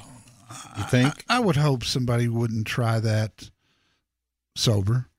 You 0.75 0.83
think? 0.85 1.23
I 1.29 1.39
would 1.39 1.57
hope 1.57 1.83
somebody 1.83 2.27
wouldn't 2.27 2.65
try 2.65 2.99
that 2.99 3.51
sober. 4.55 5.09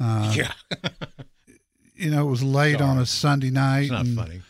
Uh, 0.00 0.32
yeah. 0.34 0.52
you 1.94 2.10
know, 2.10 2.26
it 2.26 2.30
was 2.30 2.42
late 2.42 2.80
on 2.80 2.96
a 2.96 3.04
Sunday 3.04 3.50
night. 3.50 3.90
It's 3.90 3.90
not 3.90 4.06
funny. 4.06 4.40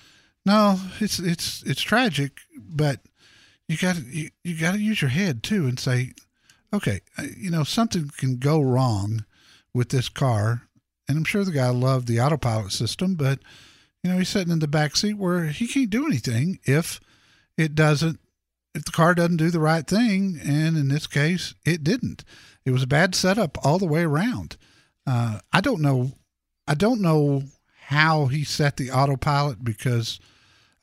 No, 0.47 0.79
it's 1.01 1.19
it's 1.19 1.63
it's 1.63 1.81
tragic, 1.81 2.41
but 2.59 3.01
you 3.69 3.77
got 3.79 4.05
you, 4.07 4.31
you 4.43 4.59
got 4.59 4.73
to 4.73 4.81
use 4.81 5.01
your 5.01 5.11
head 5.11 5.43
too 5.43 5.67
and 5.67 5.79
say, 5.81 6.13
okay, 6.73 7.01
uh, 7.17 7.25
you 7.37 7.51
know, 7.51 7.65
something 7.65 8.11
can 8.17 8.37
go 8.37 8.61
wrong 8.61 9.25
with 9.73 9.89
this 9.89 10.09
car, 10.09 10.63
and 11.09 11.17
I'm 11.17 11.25
sure 11.25 11.45
the 11.45 11.51
guy 11.51 11.71
loved 11.71 12.09
the 12.09 12.21
autopilot 12.21 12.73
system, 12.73 13.15
but 13.15 13.39
you 14.03 14.11
know, 14.11 14.19
he's 14.19 14.29
sitting 14.29 14.53
in 14.53 14.59
the 14.59 14.69
back 14.69 14.97
seat 14.97 15.15
where 15.15 15.47
he 15.47 15.67
can't 15.67 15.89
do 15.89 16.07
anything 16.07 16.59
if 16.65 17.01
it 17.57 17.75
doesn't 17.75 18.21
if 18.75 18.85
the 18.85 18.93
car 18.93 19.15
doesn't 19.15 19.37
do 19.37 19.51
the 19.51 19.61
right 19.61 19.87
thing, 19.87 20.39
and 20.45 20.77
in 20.77 20.89
this 20.89 21.07
case, 21.07 21.55
it 21.65 21.85
didn't. 21.85 22.25
It 22.65 22.73
was 22.73 22.83
a 22.83 22.89
bad 22.89 23.15
setup 23.15 23.57
all 23.65 23.79
the 23.79 23.87
way 23.87 24.03
around. 24.03 24.57
Uh, 25.07 25.39
I 25.53 25.61
don't 25.61 25.81
know. 25.81 26.13
I 26.67 26.75
don't 26.75 27.01
know 27.01 27.45
how 27.87 28.27
he 28.27 28.43
set 28.43 28.77
the 28.77 28.91
autopilot 28.91 29.63
because 29.63 30.19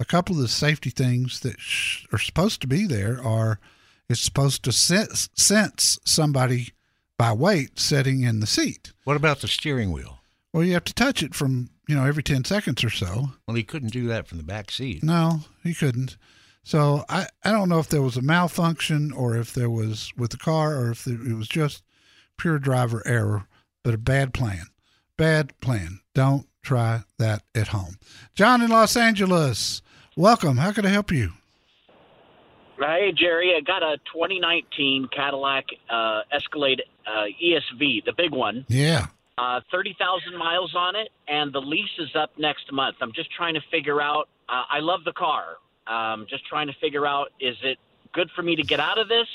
a 0.01 0.05
couple 0.05 0.35
of 0.35 0.41
the 0.41 0.47
safety 0.47 0.89
things 0.89 1.41
that 1.41 1.59
sh- 1.59 2.05
are 2.11 2.17
supposed 2.17 2.59
to 2.61 2.67
be 2.67 2.87
there 2.87 3.23
are 3.23 3.59
it's 4.09 4.19
supposed 4.19 4.63
to 4.63 4.71
sense, 4.71 5.29
sense 5.35 5.99
somebody 6.03 6.73
by 7.17 7.31
weight 7.31 7.79
sitting 7.79 8.23
in 8.23 8.39
the 8.39 8.47
seat. 8.47 8.91
What 9.03 9.15
about 9.15 9.39
the 9.39 9.47
steering 9.47 9.91
wheel? 9.91 10.17
Well, 10.51 10.63
you 10.63 10.73
have 10.73 10.83
to 10.85 10.93
touch 10.93 11.21
it 11.23 11.35
from 11.35 11.69
you 11.87 11.95
know 11.95 12.05
every 12.05 12.23
ten 12.23 12.43
seconds 12.43 12.83
or 12.83 12.89
so. 12.89 13.29
Well, 13.47 13.55
he 13.55 13.63
couldn't 13.63 13.93
do 13.93 14.07
that 14.07 14.27
from 14.27 14.39
the 14.39 14.43
back 14.43 14.71
seat. 14.71 15.03
No, 15.03 15.41
he 15.63 15.73
couldn't. 15.73 16.17
So 16.63 17.05
I, 17.07 17.27
I 17.43 17.51
don't 17.51 17.69
know 17.69 17.79
if 17.79 17.89
there 17.89 18.01
was 18.01 18.17
a 18.17 18.21
malfunction 18.21 19.11
or 19.11 19.37
if 19.37 19.53
there 19.53 19.69
was 19.69 20.11
with 20.17 20.31
the 20.31 20.37
car 20.37 20.75
or 20.75 20.91
if 20.91 21.07
it 21.07 21.35
was 21.35 21.47
just 21.47 21.83
pure 22.37 22.59
driver 22.59 23.01
error, 23.05 23.47
but 23.83 23.93
a 23.93 23.99
bad 23.99 24.33
plan. 24.33 24.65
Bad 25.15 25.59
plan. 25.59 25.99
Don't 26.13 26.47
try 26.61 27.03
that 27.17 27.43
at 27.55 27.69
home. 27.69 27.97
John 28.35 28.61
in 28.61 28.69
Los 28.69 28.95
Angeles, 28.95 29.81
welcome. 30.21 30.55
How 30.57 30.71
can 30.71 30.85
I 30.85 30.89
help 30.89 31.11
you? 31.11 31.31
Hey, 32.77 33.11
Jerry, 33.15 33.55
I 33.55 33.61
got 33.61 33.81
a 33.81 33.97
2019 34.13 35.09
Cadillac 35.11 35.65
uh, 35.89 36.21
Escalade 36.31 36.83
uh, 37.07 37.25
ESV, 37.43 38.05
the 38.05 38.13
big 38.15 38.31
one. 38.31 38.65
Yeah. 38.69 39.07
Uh, 39.37 39.61
30,000 39.71 40.37
miles 40.37 40.75
on 40.75 40.95
it, 40.95 41.09
and 41.27 41.51
the 41.51 41.59
lease 41.59 41.89
is 41.97 42.15
up 42.15 42.31
next 42.37 42.71
month. 42.71 42.97
I'm 43.01 43.11
just 43.13 43.31
trying 43.31 43.55
to 43.55 43.61
figure 43.71 43.99
out. 44.01 44.29
Uh, 44.47 44.63
I 44.69 44.79
love 44.79 45.03
the 45.03 45.13
car. 45.13 45.57
Um, 45.87 46.27
just 46.29 46.45
trying 46.45 46.67
to 46.67 46.73
figure 46.73 47.07
out 47.07 47.29
is 47.39 47.55
it 47.63 47.79
good 48.13 48.29
for 48.35 48.43
me 48.43 48.55
to 48.55 48.63
get 48.63 48.79
out 48.79 48.99
of 48.99 49.09
this 49.09 49.27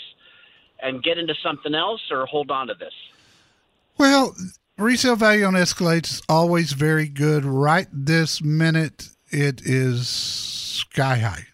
and 0.81 1.03
get 1.03 1.19
into 1.19 1.35
something 1.43 1.75
else, 1.75 2.03
or 2.13 2.27
hold 2.27 2.53
on 2.53 2.69
to 2.69 2.75
this? 2.75 2.95
Well, 3.99 4.37
resale 4.79 5.17
value 5.17 5.45
on 5.45 5.55
Escalades 5.55 6.11
is 6.11 6.23
always 6.29 6.73
very 6.73 7.09
good. 7.09 7.45
Right 7.45 7.89
this 7.93 8.41
minute, 8.43 9.09
it 9.31 9.63
is 9.65 10.09
sky 10.09 11.19
high. 11.19 11.47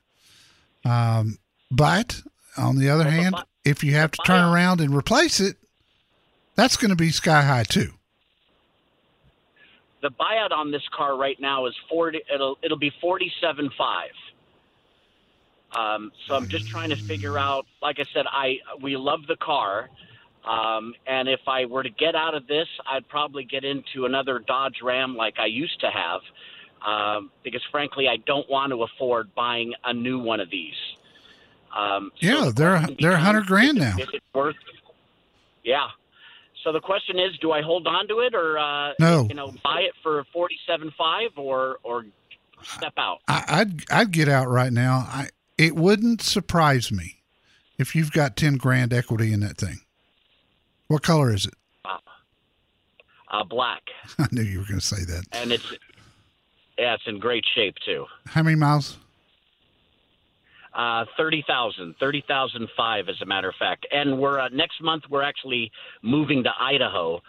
Um, 0.84 1.38
but 1.70 2.22
on 2.56 2.76
the 2.78 2.88
other 2.90 3.04
Well, 3.04 3.12
hand, 3.12 3.34
if 3.64 3.82
you 3.84 3.94
have 3.94 4.10
to 4.12 4.22
turn 4.26 4.42
buyout- 4.42 4.52
around 4.54 4.80
and 4.80 4.94
replace 4.94 5.40
it, 5.40 5.56
that's 6.54 6.76
going 6.76 6.90
to 6.90 6.96
be 6.96 7.10
sky 7.10 7.42
high 7.42 7.64
too. 7.64 7.92
The 10.02 10.10
buyout 10.10 10.50
on 10.50 10.70
this 10.72 10.82
car 10.94 11.16
right 11.16 11.40
now 11.40 11.66
is 11.66 11.74
40. 11.88 12.20
It'll 12.32 12.58
it'll 12.62 12.78
be 12.78 12.90
47.5. 13.02 13.70
Um, 15.74 16.12
so 16.26 16.34
I'm 16.34 16.48
just 16.48 16.68
trying 16.68 16.90
to 16.90 16.96
figure 16.96 17.38
out. 17.38 17.66
Like 17.80 17.98
I 17.98 18.04
said, 18.12 18.26
I 18.30 18.56
we 18.82 18.96
love 18.96 19.20
the 19.28 19.36
car, 19.36 19.88
um, 20.44 20.92
and 21.06 21.28
if 21.28 21.40
I 21.46 21.64
were 21.66 21.82
to 21.82 21.88
get 21.88 22.14
out 22.14 22.34
of 22.34 22.46
this, 22.46 22.66
I'd 22.86 23.08
probably 23.08 23.44
get 23.44 23.64
into 23.64 24.04
another 24.04 24.40
Dodge 24.40 24.82
Ram 24.82 25.16
like 25.16 25.38
I 25.38 25.46
used 25.46 25.80
to 25.80 25.90
have, 25.90 26.20
um, 26.86 27.30
because 27.44 27.62
frankly, 27.70 28.08
I 28.08 28.16
don't 28.26 28.48
want 28.50 28.70
to 28.72 28.82
afford 28.82 29.34
buying 29.34 29.72
a 29.84 29.92
new 29.92 30.18
one 30.18 30.40
of 30.40 30.50
these. 30.50 30.74
Um, 31.76 32.10
so 32.20 32.26
Yeah, 32.26 32.44
the 32.46 32.52
they're- 32.52 32.78
they're 32.80 32.86
becomes, 32.88 33.12
100 33.14 33.46
grand 33.46 33.78
now. 33.78 33.96
Is 33.98 34.08
it 34.12 34.22
worth? 34.34 34.56
Yeah. 35.64 35.88
So 36.64 36.72
the 36.72 36.80
question 36.80 37.18
is, 37.18 37.36
do 37.38 37.50
I 37.52 37.60
hold 37.62 37.86
on 37.86 38.06
to 38.08 38.20
it 38.20 38.34
or 38.34 38.58
uh, 38.58 38.92
No. 39.00 39.26
you 39.28 39.34
know 39.34 39.52
buy 39.64 39.80
it 39.80 39.94
for 40.02 40.22
forty 40.32 40.56
seven 40.66 40.92
five 40.96 41.30
or 41.36 41.78
or 41.82 42.04
step 42.62 42.92
out? 42.96 43.18
I, 43.26 43.44
I'd 43.48 43.90
I'd 43.90 44.10
get 44.12 44.28
out 44.28 44.48
right 44.48 44.72
now. 44.72 45.06
I 45.08 45.28
it 45.58 45.74
wouldn't 45.74 46.22
surprise 46.22 46.92
me 46.92 47.22
if 47.78 47.96
you've 47.96 48.12
got 48.12 48.36
ten 48.36 48.58
grand 48.58 48.92
equity 48.92 49.32
in 49.32 49.40
that 49.40 49.56
thing. 49.58 49.80
What 50.86 51.02
color 51.02 51.32
is 51.34 51.46
it? 51.46 51.54
Uh, 53.30 53.42
black, 53.44 53.82
I 54.18 54.26
knew 54.30 54.42
you 54.42 54.58
were 54.58 54.66
going 54.66 54.78
to 54.80 54.84
say 54.86 55.04
that. 55.04 55.24
and 55.32 55.52
it's 55.52 55.72
yeah, 56.78 56.94
it's 56.94 57.02
in 57.06 57.18
great 57.18 57.44
shape 57.54 57.74
too. 57.84 58.06
How 58.26 58.42
many 58.42 58.56
miles? 58.56 58.98
Uh, 60.74 61.04
30,000, 61.18 61.94
30,005 62.00 63.08
as 63.08 63.14
a 63.20 63.26
matter 63.26 63.50
of 63.50 63.54
fact. 63.58 63.86
And 63.92 64.18
we're 64.18 64.40
uh, 64.40 64.48
next 64.48 64.82
month 64.82 65.02
we're 65.10 65.22
actually 65.22 65.70
moving 66.00 66.42
to 66.44 66.50
Idaho, 66.58 67.20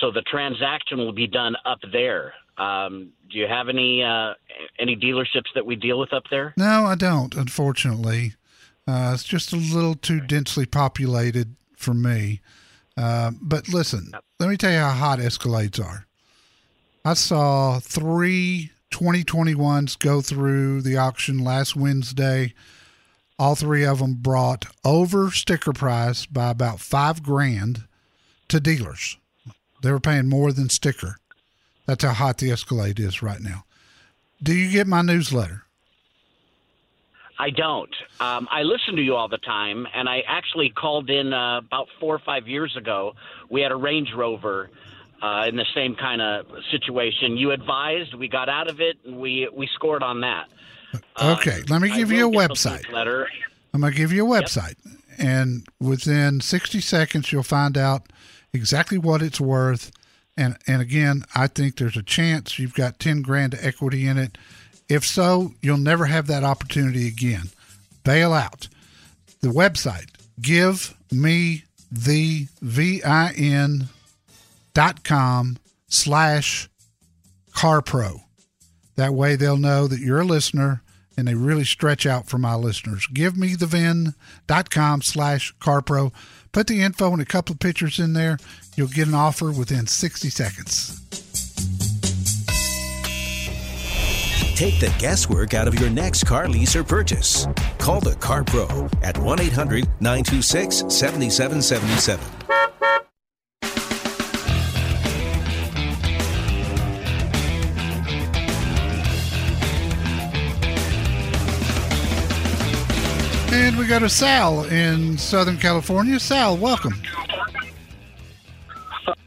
so 0.00 0.10
the 0.10 0.22
transaction 0.22 0.98
will 0.98 1.12
be 1.12 1.26
done 1.26 1.56
up 1.66 1.78
there. 1.92 2.32
Um, 2.56 3.12
do 3.30 3.36
you 3.36 3.46
have 3.46 3.68
any 3.68 4.02
uh, 4.02 4.32
any 4.78 4.96
dealerships 4.96 5.52
that 5.54 5.66
we 5.66 5.76
deal 5.76 5.98
with 5.98 6.14
up 6.14 6.24
there? 6.30 6.54
No, 6.56 6.86
I 6.86 6.94
don't. 6.94 7.34
Unfortunately, 7.34 8.32
uh, 8.88 9.10
it's 9.12 9.24
just 9.24 9.52
a 9.52 9.56
little 9.56 9.94
too 9.94 10.20
densely 10.20 10.64
populated 10.64 11.54
for 11.76 11.92
me. 11.92 12.40
Uh, 12.96 13.32
but 13.42 13.68
listen, 13.68 14.12
let 14.40 14.48
me 14.48 14.56
tell 14.56 14.72
you 14.72 14.78
how 14.78 14.92
hot 14.92 15.18
Escalades 15.18 15.84
are. 15.84 16.06
I 17.04 17.12
saw 17.12 17.78
three 17.78 18.70
2021s 18.90 19.98
go 19.98 20.20
through 20.20 20.82
the 20.82 20.96
auction 20.96 21.38
last 21.38 21.76
Wednesday. 21.76 22.54
All 23.38 23.54
three 23.54 23.84
of 23.84 23.98
them 23.98 24.14
brought 24.14 24.66
over 24.84 25.30
sticker 25.30 25.72
price 25.72 26.26
by 26.26 26.50
about 26.50 26.80
five 26.80 27.22
grand 27.22 27.84
to 28.48 28.60
dealers. 28.60 29.18
They 29.82 29.92
were 29.92 30.00
paying 30.00 30.28
more 30.28 30.52
than 30.52 30.68
sticker. 30.68 31.16
That's 31.86 32.02
how 32.02 32.12
hot 32.12 32.38
the 32.38 32.50
Escalade 32.50 32.98
is 32.98 33.22
right 33.22 33.40
now. 33.40 33.64
Do 34.42 34.54
you 34.54 34.70
get 34.70 34.86
my 34.86 35.02
newsletter? 35.02 35.62
I 37.38 37.50
don't. 37.50 37.94
Um, 38.18 38.48
I 38.50 38.62
listen 38.62 38.96
to 38.96 39.02
you 39.02 39.14
all 39.14 39.28
the 39.28 39.38
time, 39.38 39.86
and 39.94 40.08
I 40.08 40.22
actually 40.26 40.70
called 40.70 41.10
in 41.10 41.34
uh, 41.34 41.58
about 41.58 41.88
four 42.00 42.14
or 42.14 42.18
five 42.18 42.48
years 42.48 42.74
ago. 42.76 43.14
We 43.50 43.60
had 43.60 43.72
a 43.72 43.76
Range 43.76 44.08
Rover 44.16 44.70
uh, 45.22 45.46
in 45.48 45.56
the 45.56 45.66
same 45.74 45.94
kind 45.94 46.20
of 46.20 46.46
situation. 46.70 47.36
You 47.36 47.52
advised, 47.52 48.14
we 48.14 48.28
got 48.28 48.48
out 48.48 48.68
of 48.68 48.80
it, 48.80 48.96
and 49.04 49.18
we 49.18 49.48
we 49.52 49.68
scored 49.74 50.02
on 50.02 50.20
that. 50.20 50.48
Um, 51.16 51.30
Okay, 51.32 51.62
let 51.68 51.80
me 51.80 51.90
I 51.90 51.96
give 51.96 52.10
you 52.10 52.24
a 52.24 52.28
will 52.28 52.40
get 52.40 52.48
the 52.48 52.54
website. 52.54 52.92
Letter. 52.92 53.28
I'm 53.74 53.80
going 53.80 53.92
to 53.92 53.98
give 53.98 54.12
you 54.12 54.26
a 54.26 54.40
website, 54.40 54.76
and 55.18 55.66
within 55.80 56.40
60 56.40 56.80
seconds, 56.80 57.30
you'll 57.30 57.42
find 57.42 57.76
out 57.76 58.10
exactly 58.52 58.96
what 58.98 59.22
it's 59.22 59.40
worth. 59.40 59.92
And 60.36 60.56
and 60.66 60.80
again, 60.82 61.24
I 61.34 61.46
think 61.46 61.76
there's 61.76 61.96
a 61.96 62.02
chance 62.02 62.58
you've 62.58 62.74
got 62.74 62.98
10 62.98 63.22
grand 63.22 63.54
of 63.54 63.64
equity 63.64 64.06
in 64.06 64.18
it. 64.18 64.38
If 64.88 65.04
so, 65.04 65.52
you'll 65.62 65.78
never 65.78 66.06
have 66.06 66.26
that 66.28 66.44
opportunity 66.44 67.08
again. 67.08 67.50
Bail 68.04 68.32
out. 68.32 68.68
The 69.40 69.48
website, 69.48 70.10
give 70.40 70.96
me 71.10 71.64
the 71.90 72.46
VIN 72.62 73.88
dot 74.76 75.04
com 75.04 75.56
slash 75.88 76.68
CarPro. 77.54 78.20
That 78.96 79.14
way 79.14 79.34
they'll 79.34 79.56
know 79.56 79.86
that 79.86 80.00
you're 80.00 80.20
a 80.20 80.24
listener 80.24 80.82
and 81.16 81.26
they 81.26 81.34
really 81.34 81.64
stretch 81.64 82.04
out 82.04 82.26
for 82.28 82.36
my 82.36 82.54
listeners. 82.54 83.06
Give 83.06 83.38
me 83.38 83.54
the 83.54 83.64
VIN.com 83.64 85.00
slash 85.00 85.54
CarPro. 85.62 86.12
Put 86.52 86.66
the 86.66 86.82
info 86.82 87.10
and 87.10 87.22
a 87.22 87.24
couple 87.24 87.54
of 87.54 87.58
pictures 87.58 87.98
in 87.98 88.12
there. 88.12 88.36
You'll 88.76 88.88
get 88.88 89.08
an 89.08 89.14
offer 89.14 89.50
within 89.50 89.86
60 89.86 90.28
seconds. 90.28 91.00
Take 94.56 94.78
the 94.78 94.94
guesswork 94.98 95.54
out 95.54 95.68
of 95.68 95.80
your 95.80 95.88
next 95.88 96.24
car 96.24 96.48
lease 96.48 96.76
or 96.76 96.84
purchase. 96.84 97.46
Call 97.78 98.00
the 98.00 98.14
Car 98.16 98.44
Pro 98.44 98.90
at 99.02 99.16
1 99.16 99.40
800 99.40 99.84
926 100.00 100.76
7777. 100.94 102.35
We 113.78 113.86
got 113.86 114.02
a 114.02 114.08
Sal 114.08 114.64
in 114.64 115.18
Southern 115.18 115.58
California. 115.58 116.18
Sal, 116.18 116.56
welcome. 116.56 116.94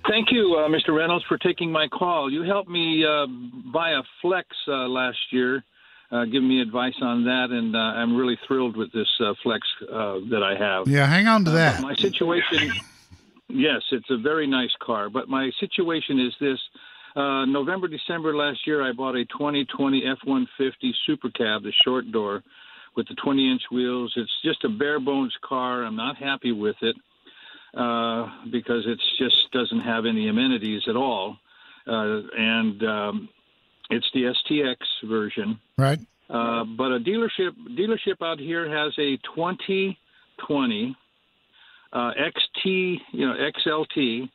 Thank 0.08 0.32
you, 0.32 0.56
uh, 0.56 0.68
Mr. 0.68 0.98
Reynolds, 0.98 1.24
for 1.26 1.38
taking 1.38 1.72
my 1.72 1.88
call. 1.88 2.32
You 2.32 2.42
helped 2.42 2.70
me 2.70 3.06
uh, 3.06 3.28
buy 3.72 3.92
a 3.92 4.02
Flex 4.24 4.48
uh, 4.68 4.88
last 4.88 5.20
year, 5.30 5.64
uh, 6.12 6.26
giving 6.26 6.50
me 6.50 6.62
advice 6.62 6.96
on 7.00 7.24
that, 7.26 7.52
and 7.52 7.76
uh, 7.76 7.80
I'm 7.80 8.18
really 8.18 8.40
thrilled 8.48 8.76
with 8.76 8.92
this 8.92 9.08
uh, 9.20 9.36
Flex 9.44 9.68
uh, 9.84 10.18
that 10.32 10.42
I 10.44 10.56
have. 10.58 10.88
Yeah, 10.88 11.06
hang 11.06 11.28
on 11.28 11.46
to 11.46 11.52
that. 11.52 11.82
my 11.82 11.96
situation, 11.96 12.72
yes, 13.50 13.84
it's 13.92 14.10
a 14.10 14.18
very 14.18 14.48
nice 14.48 14.74
car, 14.82 15.12
but 15.12 15.30
my 15.30 15.52
situation 15.60 16.20
is 16.20 16.34
this. 16.40 16.60
Uh, 17.16 17.46
November, 17.46 17.88
December 17.88 18.36
last 18.36 18.66
year, 18.66 18.82
I 18.82 18.94
bought 18.94 19.16
a 19.16 19.26
2020 19.26 20.06
F-150 20.06 20.92
Super 21.06 21.30
Cab, 21.30 21.62
the 21.62 21.74
short 21.84 22.12
door, 22.12 22.44
with 23.00 23.08
the 23.08 23.16
20-inch 23.16 23.62
wheels. 23.72 24.12
It's 24.18 24.42
just 24.44 24.66
a 24.66 24.70
bare 24.70 25.00
bones 25.00 25.34
car. 25.42 25.86
I'm 25.86 25.96
not 25.96 26.18
happy 26.18 26.52
with 26.52 26.76
it 26.82 26.98
uh, 27.74 28.28
because 28.52 28.84
it 28.86 29.00
just 29.18 29.50
doesn't 29.54 29.80
have 29.80 30.06
any 30.06 30.28
amenities 30.28 30.82
at 30.90 30.98
all, 30.98 31.38
uh, 31.88 32.20
and 32.38 32.84
um, 32.84 33.30
it's 33.90 34.06
the 34.14 34.34
STX 34.34 34.76
version. 35.08 35.62
Right. 35.78 36.00
Uh, 36.30 36.66
but 36.66 36.92
a 36.92 37.00
dealership 37.00 37.52
dealership 37.70 38.22
out 38.22 38.38
here 38.38 38.70
has 38.70 38.94
a 39.00 39.16
2020 39.34 40.98
uh, 41.94 41.98
XT, 41.98 42.98
you 43.14 43.26
know 43.28 43.34
XLT, 43.34 44.30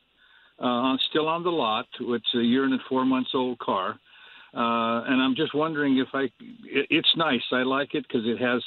uh, 0.59 0.97
still 1.07 1.27
on 1.27 1.43
the 1.43 1.51
lot. 1.51 1.85
It's 1.99 2.33
a 2.33 2.41
year 2.41 2.63
and 2.63 2.79
four 2.89 3.05
months 3.05 3.29
old 3.35 3.59
car, 3.59 3.99
uh, 4.55 5.03
and 5.07 5.21
I'm 5.21 5.35
just 5.35 5.53
wondering 5.53 5.97
if 5.97 6.07
I. 6.13 6.23
It, 6.63 6.87
it's 6.89 7.13
nice. 7.17 7.43
I 7.51 7.63
like 7.63 7.93
it 7.93 8.05
because 8.07 8.25
it 8.25 8.39
has, 8.39 8.63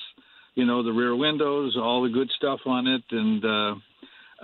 you 0.54 0.66
know, 0.66 0.82
the 0.82 0.92
rear 0.92 1.16
windows, 1.16 1.76
all 1.76 2.02
the 2.02 2.10
good 2.10 2.30
stuff 2.36 2.60
on 2.66 2.86
it, 2.86 3.02
and 3.10 3.44
uh, 3.44 3.74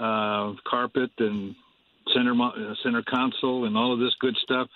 uh, 0.03 0.55
carpet 0.67 1.11
and 1.19 1.55
center 2.15 2.33
uh, 2.33 2.75
center 2.83 3.03
console 3.03 3.67
and 3.67 3.77
all 3.77 3.93
of 3.93 4.01
this 4.01 4.15
good 4.21 4.37
stuff. 4.43 4.69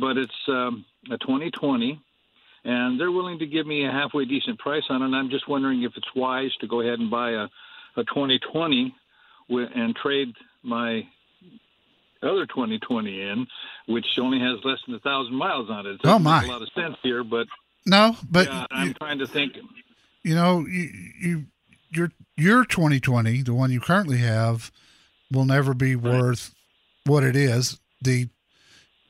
But 0.00 0.16
it's 0.16 0.32
um, 0.48 0.84
a 1.10 1.18
2020 1.18 2.00
and 2.66 2.98
they're 2.98 3.12
willing 3.12 3.38
to 3.38 3.46
give 3.46 3.64
me 3.64 3.86
a 3.86 3.92
halfway 3.92 4.24
decent 4.24 4.58
price 4.58 4.82
on 4.90 5.00
it. 5.00 5.04
And 5.04 5.14
I'm 5.14 5.30
just 5.30 5.48
wondering 5.48 5.84
if 5.84 5.92
it's 5.96 6.14
wise 6.16 6.50
to 6.60 6.66
go 6.66 6.80
ahead 6.80 6.98
and 6.98 7.08
buy 7.08 7.30
a, 7.30 7.46
a 7.96 8.04
2020 8.04 8.92
and 9.48 9.94
trade 9.94 10.34
my 10.64 11.06
other 12.26 12.46
2020 12.46 13.22
in, 13.22 13.46
which 13.86 14.06
only 14.18 14.38
has 14.40 14.58
less 14.64 14.78
than 14.86 14.94
a 14.94 15.00
thousand 15.00 15.34
miles 15.34 15.70
on 15.70 15.86
it. 15.86 15.94
it 15.94 16.00
oh 16.04 16.18
my! 16.18 16.44
a 16.44 16.48
lot 16.48 16.62
of 16.62 16.68
sense 16.74 16.96
here, 17.02 17.24
but 17.24 17.46
no, 17.84 18.16
but 18.28 18.48
yeah, 18.48 18.66
I'm 18.70 18.88
you, 18.88 18.94
trying 18.94 19.18
to 19.18 19.26
think. 19.26 19.58
You 20.22 20.34
know, 20.34 20.66
you, 20.66 20.90
you 21.20 21.44
your 21.90 22.10
your 22.36 22.64
2020, 22.64 23.42
the 23.42 23.54
one 23.54 23.70
you 23.70 23.80
currently 23.80 24.18
have, 24.18 24.70
will 25.30 25.44
never 25.44 25.74
be 25.74 25.94
right. 25.94 26.20
worth 26.20 26.54
what 27.04 27.24
it 27.24 27.36
is. 27.36 27.78
The 28.02 28.28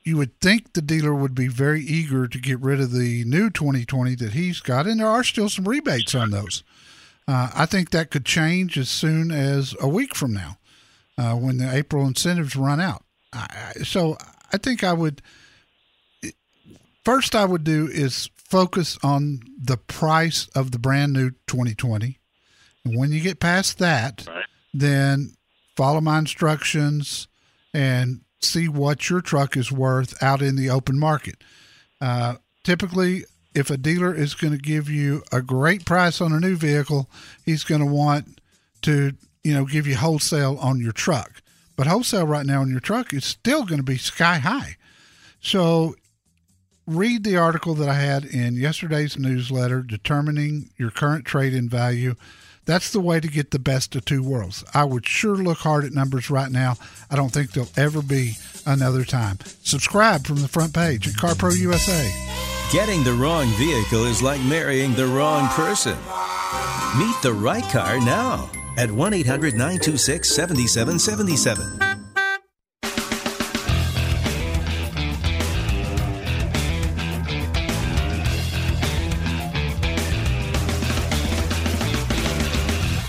you 0.05 0.17
would 0.17 0.41
think 0.41 0.73
the 0.73 0.83
dealer 0.83 1.15
would 1.15 1.35
be 1.35 1.49
very 1.49 1.81
eager 1.81 2.29
to 2.29 2.39
get 2.39 2.61
rid 2.61 2.81
of 2.81 2.93
the 2.93 3.25
new 3.25 3.51
2020 3.51 4.15
that 4.17 4.35
he's 4.35 4.61
got, 4.61 4.87
and 4.87 5.01
there 5.01 5.09
are 5.09 5.25
still 5.25 5.49
some 5.49 5.67
rebates 5.67 6.15
on 6.15 6.31
those. 6.31 6.63
Uh, 7.27 7.51
I 7.53 7.67
think 7.67 7.91
that 7.91 8.13
could 8.13 8.25
change 8.25 8.79
as 8.79 8.89
soon 8.89 9.33
as 9.33 9.75
a 9.81 9.89
week 9.89 10.15
from 10.15 10.33
now, 10.33 10.59
uh, 11.19 11.35
when 11.35 11.57
the 11.57 11.75
April 11.75 12.07
incentives 12.07 12.55
run 12.55 12.81
out. 12.81 13.03
I, 13.37 13.73
so 13.83 14.16
I 14.52 14.59
think 14.59 14.85
I 14.85 14.93
would 14.93 15.23
first 17.05 17.35
I 17.35 17.45
would 17.45 17.64
do 17.64 17.87
is 17.87 18.31
focus 18.37 18.99
on 19.02 19.40
the 19.61 19.76
price 19.76 20.49
of 20.55 20.71
the 20.71 20.78
brand 20.78 21.12
new 21.12 21.31
2020, 21.47 22.19
and 22.85 22.97
when 22.97 23.12
you 23.12 23.21
get 23.21 23.40
past 23.40 23.78
that, 23.78 24.26
right. 24.26 24.45
then 24.73 25.35
follow 25.76 26.00
my 26.00 26.19
instructions 26.19 27.28
and 27.75 28.23
see 28.40 28.69
what 28.69 29.11
your 29.11 29.21
truck 29.21 29.57
is 29.57 29.71
worth 29.71 30.23
out 30.23 30.43
in 30.43 30.57
the 30.57 30.71
open 30.71 30.99
market. 30.99 31.43
Uh, 32.00 32.37
typically, 32.64 33.25
if 33.55 33.71
a 33.71 33.76
dealer 33.76 34.14
is 34.14 34.35
going 34.35 34.52
to 34.52 34.59
give 34.59 34.88
you 34.88 35.23
a 35.33 35.43
great 35.43 35.85
price 35.85 36.21
on 36.21 36.33
a 36.33 36.40
new 36.40 36.57
vehicle, 36.57 37.11
he's 37.45 37.64
going 37.64 37.81
to 37.81 37.87
want 37.87 38.40
to, 38.83 39.12
you 39.43 39.55
know, 39.55 39.64
give 39.64 39.87
you 39.87 39.97
wholesale 39.97 40.59
on 40.61 40.78
your 40.78 40.93
truck. 40.93 41.43
But 41.76 41.87
wholesale 41.87 42.26
right 42.26 42.47
now 42.47 42.62
on 42.62 42.71
your 42.71 42.80
truck 42.80 43.12
is 43.12 43.25
still 43.25 43.64
going 43.64 43.78
to 43.78 43.85
be 43.85 43.99
sky 43.99 44.38
high. 44.38 44.76
So 45.40 45.95
read 46.87 47.23
the 47.23 47.37
article 47.37 47.75
that 47.75 47.88
I 47.88 47.95
had 47.95 48.25
in 48.25 48.56
yesterday's 48.56 49.19
newsletter, 49.19 49.82
Determining 49.82 50.71
Your 50.78 50.91
Current 50.91 51.26
Trade 51.26 51.54
in 51.54 51.69
Value. 51.69 52.15
That's 52.65 52.91
the 52.91 53.00
way 53.00 53.21
to 53.21 53.28
get 53.28 53.52
the 53.52 53.60
best 53.60 53.95
of 53.95 54.04
two 54.04 54.23
worlds. 54.23 54.65
I 54.75 54.84
would 54.84 55.06
sure 55.06 55.36
look 55.36 55.58
hard 55.58 55.84
at 55.84 55.93
numbers 55.93 56.30
right 56.30 56.50
now. 56.50 56.76
I 57.10 57.15
don't 57.15 57.30
think 57.30 57.52
there'll 57.52 57.69
ever 57.76 58.02
be 58.02 58.32
another 58.65 59.04
time. 59.04 59.39
Subscribe 59.62 60.26
from 60.26 60.41
the 60.41 60.49
front 60.49 60.75
page 60.75 61.06
at 61.06 61.15
CarPro 61.15 61.56
USA. 61.56 62.10
Getting 62.73 63.04
the 63.04 63.12
wrong 63.12 63.47
vehicle 63.50 64.06
is 64.06 64.23
like 64.23 64.41
marrying 64.43 64.95
the 64.95 65.06
wrong 65.06 65.47
person. 65.50 65.97
Meet 66.99 67.23
the 67.23 67.32
right 67.32 67.62
car 67.65 68.00
now 68.00 68.50
at 68.76 68.91
1 68.91 69.15
800 69.15 69.54
926 69.54 70.28
7777. 70.28 71.97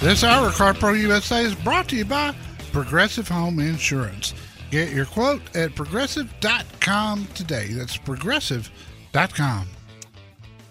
This 0.07 0.23
hour, 0.23 0.51
CarPro 0.51 0.97
USA 0.97 1.43
is 1.43 1.53
brought 1.53 1.89
to 1.89 1.97
you 1.97 2.05
by 2.05 2.33
Progressive 2.71 3.27
Home 3.27 3.59
Insurance. 3.59 4.33
Get 4.71 4.91
your 4.91 5.05
quote 5.05 5.41
at 5.53 5.75
progressive.com 5.75 7.27
today. 7.35 7.67
That's 7.71 7.97
progressive.com. 7.97 9.67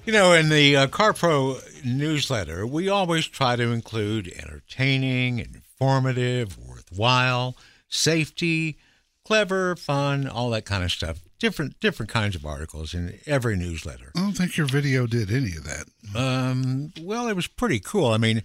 You 0.06 0.12
know, 0.14 0.32
in 0.32 0.48
the 0.48 0.76
uh, 0.76 0.86
CarPro 0.86 1.75
newsletter, 1.86 2.66
we 2.66 2.88
always 2.88 3.26
try 3.26 3.56
to 3.56 3.70
include 3.72 4.28
entertaining, 4.28 5.38
informative, 5.38 6.58
worthwhile, 6.58 7.56
safety, 7.88 8.76
clever, 9.24 9.76
fun, 9.76 10.28
all 10.28 10.50
that 10.50 10.64
kind 10.64 10.84
of 10.84 10.92
stuff. 10.92 11.20
Different 11.38 11.78
different 11.80 12.10
kinds 12.10 12.34
of 12.34 12.46
articles 12.46 12.94
in 12.94 13.18
every 13.26 13.56
newsletter. 13.56 14.10
I 14.16 14.20
don't 14.20 14.32
think 14.32 14.56
your 14.56 14.66
video 14.66 15.06
did 15.06 15.30
any 15.30 15.54
of 15.56 15.64
that. 15.64 15.86
Um, 16.14 16.92
well, 17.00 17.28
it 17.28 17.36
was 17.36 17.46
pretty 17.46 17.78
cool. 17.78 18.06
I 18.06 18.16
mean, 18.16 18.42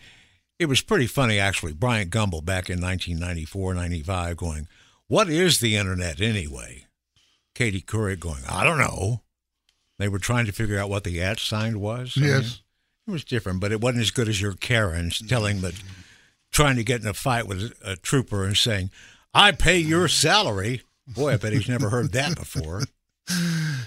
it 0.59 0.65
was 0.65 0.81
pretty 0.81 1.07
funny, 1.07 1.39
actually. 1.39 1.73
Bryant 1.73 2.11
Gumbel 2.11 2.43
back 2.43 2.69
in 2.69 2.81
1994, 2.81 3.73
95 3.73 4.37
going, 4.37 4.67
What 5.07 5.29
is 5.29 5.59
the 5.59 5.77
internet 5.77 6.19
anyway? 6.21 6.85
Katie 7.55 7.81
Couric 7.81 8.19
going, 8.19 8.43
I 8.47 8.63
don't 8.63 8.77
know. 8.77 9.21
They 9.97 10.07
were 10.07 10.19
trying 10.19 10.45
to 10.47 10.51
figure 10.51 10.79
out 10.79 10.89
what 10.89 11.03
the 11.03 11.21
at 11.21 11.39
sign 11.39 11.79
was. 11.79 12.17
Yes. 12.17 12.60
It 13.07 13.11
was 13.11 13.23
different, 13.23 13.59
but 13.59 13.71
it 13.71 13.81
wasn't 13.81 14.03
as 14.03 14.11
good 14.11 14.29
as 14.29 14.41
your 14.41 14.53
Karens 14.53 15.21
telling 15.27 15.61
that, 15.61 15.73
trying 16.51 16.75
to 16.75 16.83
get 16.83 17.01
in 17.01 17.07
a 17.07 17.13
fight 17.13 17.47
with 17.47 17.73
a, 17.83 17.91
a 17.91 17.95
trooper 17.95 18.45
and 18.45 18.55
saying, 18.55 18.91
I 19.33 19.51
pay 19.51 19.77
your 19.77 20.07
salary. 20.07 20.81
Boy, 21.07 21.33
I 21.33 21.37
bet 21.37 21.53
he's 21.53 21.67
never 21.67 21.89
heard 21.89 22.11
that 22.13 22.35
before. 22.35 22.83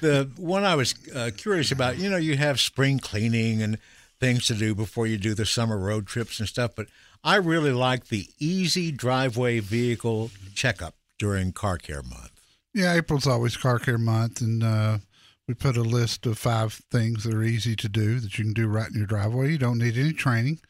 The 0.00 0.31
one 0.37 0.64
I 0.64 0.74
was 0.74 0.94
uh, 1.14 1.31
curious 1.37 1.70
about, 1.70 1.98
you 1.98 2.11
know, 2.11 2.16
you 2.16 2.37
have 2.37 2.61
spring 2.61 2.98
cleaning 2.98 3.62
and 3.62 3.79
things 4.20 4.46
to 4.46 4.55
do 4.55 4.74
before 4.74 5.07
you 5.07 5.18
do 5.18 5.35
the 5.35 5.46
summer 5.46 5.79
road 5.79 6.07
trips 6.07 6.40
and 6.40 6.48
stuff. 6.48 6.72
But 6.74 6.87
I 7.22 7.37
really 7.37 7.72
like 7.72 8.09
the 8.09 8.29
easy 8.38 8.90
driveway 8.90 9.61
vehicle 9.61 10.31
checkup 10.55 10.94
during 11.18 11.53
car 11.53 11.79
care 11.79 12.03
month. 12.03 12.33
Yeah, 12.72 12.94
April's 12.94 13.27
always 13.27 13.57
car 13.57 13.79
care 13.79 13.98
month, 13.98 14.40
and 14.40 14.62
uh, 14.62 14.98
we 15.46 15.54
put 15.54 15.76
a 15.76 15.83
list 15.83 16.26
of 16.26 16.38
five 16.38 16.72
things 16.90 17.24
that 17.24 17.35
are 17.35 17.42
easy 17.42 17.76
to 17.76 17.88
do 17.88 18.20
that 18.20 18.38
you 18.38 18.44
can 18.44 18.54
do 18.54 18.66
right 18.66 18.88
in 18.88 18.96
your 18.96 19.07
driveway. 19.07 19.50
You 19.52 19.59
don't 19.59 19.78
need 19.78 19.98
any 19.98 20.12
training, 20.12 20.61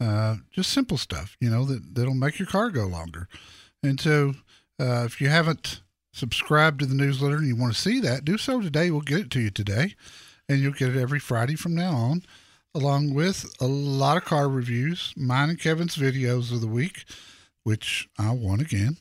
uh, 0.00 0.36
just 0.50 0.72
simple 0.72 0.98
stuff, 0.98 1.36
you 1.40 1.50
know, 1.50 1.64
that 1.64 1.94
that'll 1.94 2.14
make 2.14 2.38
your 2.38 2.48
car 2.48 2.70
go 2.70 2.86
longer. 2.86 3.28
And 3.82 4.00
so, 4.00 4.34
uh, 4.80 5.04
if 5.04 5.20
you 5.20 5.28
haven't 5.28 5.80
subscribed 6.12 6.80
to 6.80 6.86
the 6.86 6.94
newsletter 6.94 7.36
and 7.36 7.46
you 7.46 7.56
want 7.56 7.74
to 7.74 7.80
see 7.80 8.00
that, 8.00 8.24
do 8.24 8.38
so 8.38 8.60
today. 8.60 8.90
We'll 8.90 9.02
get 9.02 9.20
it 9.20 9.30
to 9.32 9.40
you 9.40 9.50
today, 9.50 9.94
and 10.48 10.60
you'll 10.60 10.72
get 10.72 10.96
it 10.96 11.00
every 11.00 11.18
Friday 11.18 11.56
from 11.56 11.74
now 11.74 11.92
on 11.92 12.22
along 12.76 13.14
with 13.14 13.50
a 13.58 13.66
lot 13.66 14.18
of 14.18 14.24
car 14.26 14.50
reviews, 14.50 15.14
mine 15.16 15.48
and 15.48 15.60
Kevin's 15.60 15.96
videos 15.96 16.52
of 16.52 16.60
the 16.60 16.66
week, 16.66 17.04
which 17.62 18.06
I 18.18 18.32
won 18.32 18.60
again, 18.60 18.98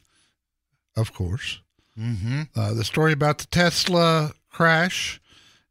of 0.95 1.13
course. 1.13 1.59
Mm-hmm. 1.99 2.43
Uh, 2.55 2.73
the 2.73 2.85
story 2.85 3.11
about 3.11 3.39
the 3.39 3.47
Tesla 3.47 4.31
crash, 4.55 5.19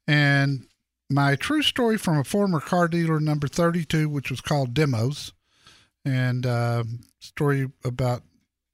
and 0.07 0.66
my 1.11 1.37
true 1.37 1.62
story 1.62 1.97
from 1.97 2.18
a 2.18 2.25
former 2.25 2.61
car 2.61 2.88
dealer, 2.88 3.20
number 3.20 3.49
32, 3.49 4.09
which 4.09 4.31
was 4.31 4.40
called 4.40 4.75
Demos, 4.75 5.33
and 6.05 6.44
uh, 6.44 6.85
story 7.20 7.70
about, 7.85 8.23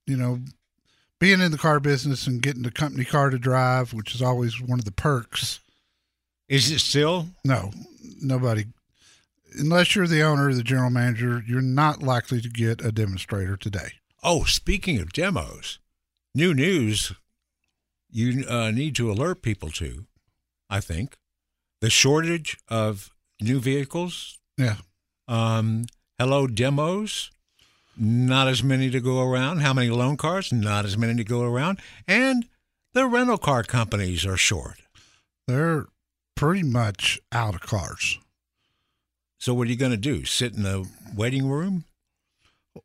you 0.05 0.17
know, 0.17 0.39
being 1.19 1.41
in 1.41 1.51
the 1.51 1.57
car 1.57 1.79
business 1.79 2.27
and 2.27 2.41
getting 2.41 2.63
the 2.63 2.71
company 2.71 3.05
car 3.05 3.29
to 3.29 3.37
drive, 3.37 3.93
which 3.93 4.15
is 4.15 4.21
always 4.21 4.59
one 4.59 4.79
of 4.79 4.85
the 4.85 4.91
perks. 4.91 5.59
Is 6.49 6.71
it 6.71 6.79
still? 6.79 7.27
No, 7.45 7.71
nobody 8.21 8.65
unless 9.57 9.95
you're 9.95 10.07
the 10.07 10.23
owner 10.23 10.47
or 10.47 10.53
the 10.53 10.63
general 10.63 10.89
manager, 10.89 11.43
you're 11.45 11.61
not 11.61 12.01
likely 12.01 12.41
to 12.41 12.49
get 12.49 12.83
a 12.83 12.91
demonstrator 12.91 13.57
today. 13.57 13.93
Oh, 14.23 14.43
speaking 14.43 14.99
of 14.99 15.13
demos, 15.13 15.79
new 16.35 16.53
news 16.53 17.13
you 18.11 18.45
uh, 18.47 18.71
need 18.71 18.95
to 18.95 19.09
alert 19.11 19.41
people 19.41 19.69
to, 19.71 20.05
I 20.69 20.79
think, 20.81 21.17
the 21.79 21.89
shortage 21.89 22.57
of 22.67 23.09
new 23.41 23.59
vehicles. 23.59 24.37
Yeah. 24.57 24.77
Um, 25.27 25.85
hello, 26.19 26.45
demos. 26.47 27.31
Not 27.97 28.47
as 28.47 28.63
many 28.63 28.89
to 28.91 28.99
go 28.99 29.21
around. 29.21 29.59
How 29.59 29.73
many 29.73 29.89
loan 29.89 30.17
cars? 30.17 30.51
Not 30.51 30.85
as 30.85 30.97
many 30.97 31.15
to 31.15 31.23
go 31.23 31.41
around. 31.41 31.79
And 32.07 32.45
The 32.93 33.07
rental 33.07 33.37
car 33.37 33.63
companies 33.63 34.25
are 34.25 34.35
short. 34.35 34.81
They're 35.47 35.85
pretty 36.35 36.63
much 36.63 37.19
out 37.31 37.55
of 37.55 37.61
cars. 37.61 38.19
So 39.37 39.53
what 39.53 39.67
are 39.67 39.71
you 39.71 39.77
going 39.77 39.91
to 39.91 39.97
do? 39.97 40.25
Sit 40.25 40.53
in 40.55 40.63
the 40.63 40.87
waiting 41.15 41.47
room? 41.47 41.85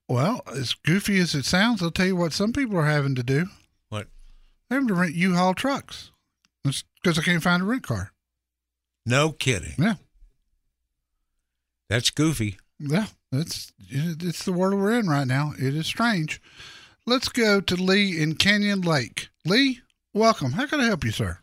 Well, 0.08 0.42
as 0.46 0.74
goofy 0.74 1.18
as 1.18 1.34
it 1.34 1.44
sounds, 1.44 1.82
I'll 1.82 1.90
tell 1.90 2.06
you 2.06 2.16
what 2.16 2.32
some 2.32 2.52
people 2.52 2.76
are 2.78 2.86
having 2.86 3.14
to 3.16 3.22
do. 3.24 3.46
What? 4.68 4.74
They're 4.74 4.80
having 4.80 4.88
to 4.88 5.00
rent 5.00 5.14
U-Haul 5.14 5.54
trucks 5.54 6.10
because 6.64 7.18
I 7.18 7.22
can't 7.22 7.42
find 7.42 7.62
a 7.62 7.66
rent 7.66 7.82
car. 7.84 8.12
No 9.04 9.30
kidding. 9.30 9.74
Yeah. 9.78 9.94
That's 11.88 12.10
goofy. 12.10 12.58
Yeah, 12.78 13.06
it's 13.32 13.72
it's 13.88 14.44
the 14.44 14.52
world 14.52 14.74
we're 14.74 14.98
in 14.98 15.08
right 15.08 15.26
now. 15.26 15.52
It 15.58 15.74
is 15.74 15.86
strange. 15.86 16.42
Let's 17.06 17.28
go 17.28 17.60
to 17.60 17.74
Lee 17.76 18.20
in 18.20 18.34
Canyon 18.34 18.82
Lake. 18.82 19.28
Lee, 19.46 19.80
welcome. 20.12 20.52
How 20.52 20.66
can 20.66 20.80
I 20.80 20.86
help 20.86 21.04
you, 21.04 21.12
sir? 21.12 21.38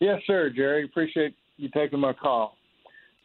Yes, 0.00 0.22
sir, 0.26 0.50
Jerry. 0.50 0.84
Appreciate 0.84 1.36
you 1.56 1.68
taking 1.68 2.00
my 2.00 2.14
call. 2.14 2.56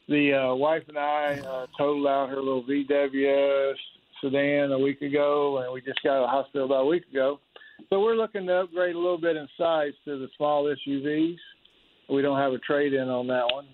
The 0.09 0.33
uh, 0.33 0.55
wife 0.55 0.83
and 0.89 0.97
I 0.97 1.39
uh, 1.39 1.65
totaled 1.77 2.05
out 2.05 2.29
her 2.29 2.41
little 2.41 2.63
VW 2.63 3.73
sedan 4.21 4.71
a 4.71 4.79
week 4.79 5.01
ago, 5.01 5.59
and 5.59 5.73
we 5.73 5.81
just 5.81 6.03
got 6.03 6.17
out 6.17 6.23
of 6.23 6.23
the 6.23 6.27
hospital 6.27 6.65
about 6.65 6.81
a 6.81 6.87
week 6.87 7.07
ago. 7.09 7.39
So 7.89 7.99
we're 7.99 8.15
looking 8.15 8.45
to 8.47 8.61
upgrade 8.61 8.95
a 8.95 8.99
little 8.99 9.19
bit 9.19 9.35
in 9.35 9.47
size 9.57 9.93
to 10.05 10.17
the 10.17 10.27
small 10.37 10.65
SUVs. 10.65 11.37
We 12.09 12.21
don't 12.21 12.39
have 12.39 12.53
a 12.53 12.59
trade 12.59 12.93
in 12.93 13.09
on 13.09 13.27
that 13.27 13.45
one 13.51 13.67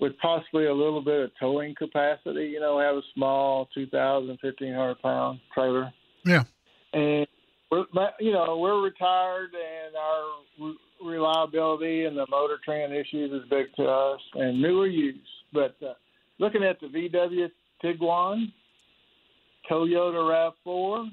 with 0.00 0.12
possibly 0.18 0.66
a 0.66 0.74
little 0.74 1.02
bit 1.02 1.20
of 1.20 1.30
towing 1.38 1.74
capacity. 1.74 2.46
You 2.46 2.60
know, 2.60 2.80
have 2.80 2.96
a 2.96 3.02
small 3.14 3.68
2,000, 3.74 4.38
1,500 4.40 5.02
pound 5.02 5.40
trailer. 5.54 5.92
Yeah. 6.24 6.44
And 6.92 7.26
we're, 7.70 7.84
you 8.18 8.32
know, 8.32 8.58
we're 8.58 8.82
retired, 8.82 9.50
and 9.54 9.94
our 9.94 10.74
reliability 11.04 12.06
and 12.06 12.16
the 12.16 12.26
motor 12.28 12.58
trend 12.64 12.92
issues 12.92 13.32
is 13.32 13.48
big 13.48 13.66
to 13.76 13.84
us, 13.84 14.20
and 14.34 14.60
newer 14.60 14.86
use. 14.86 15.16
But 15.52 15.76
uh, 15.82 15.94
looking 16.38 16.64
at 16.64 16.80
the 16.80 16.86
VW 16.88 17.48
Tiguan, 17.82 18.52
Toyota 19.70 20.52
Rav4, 20.66 21.10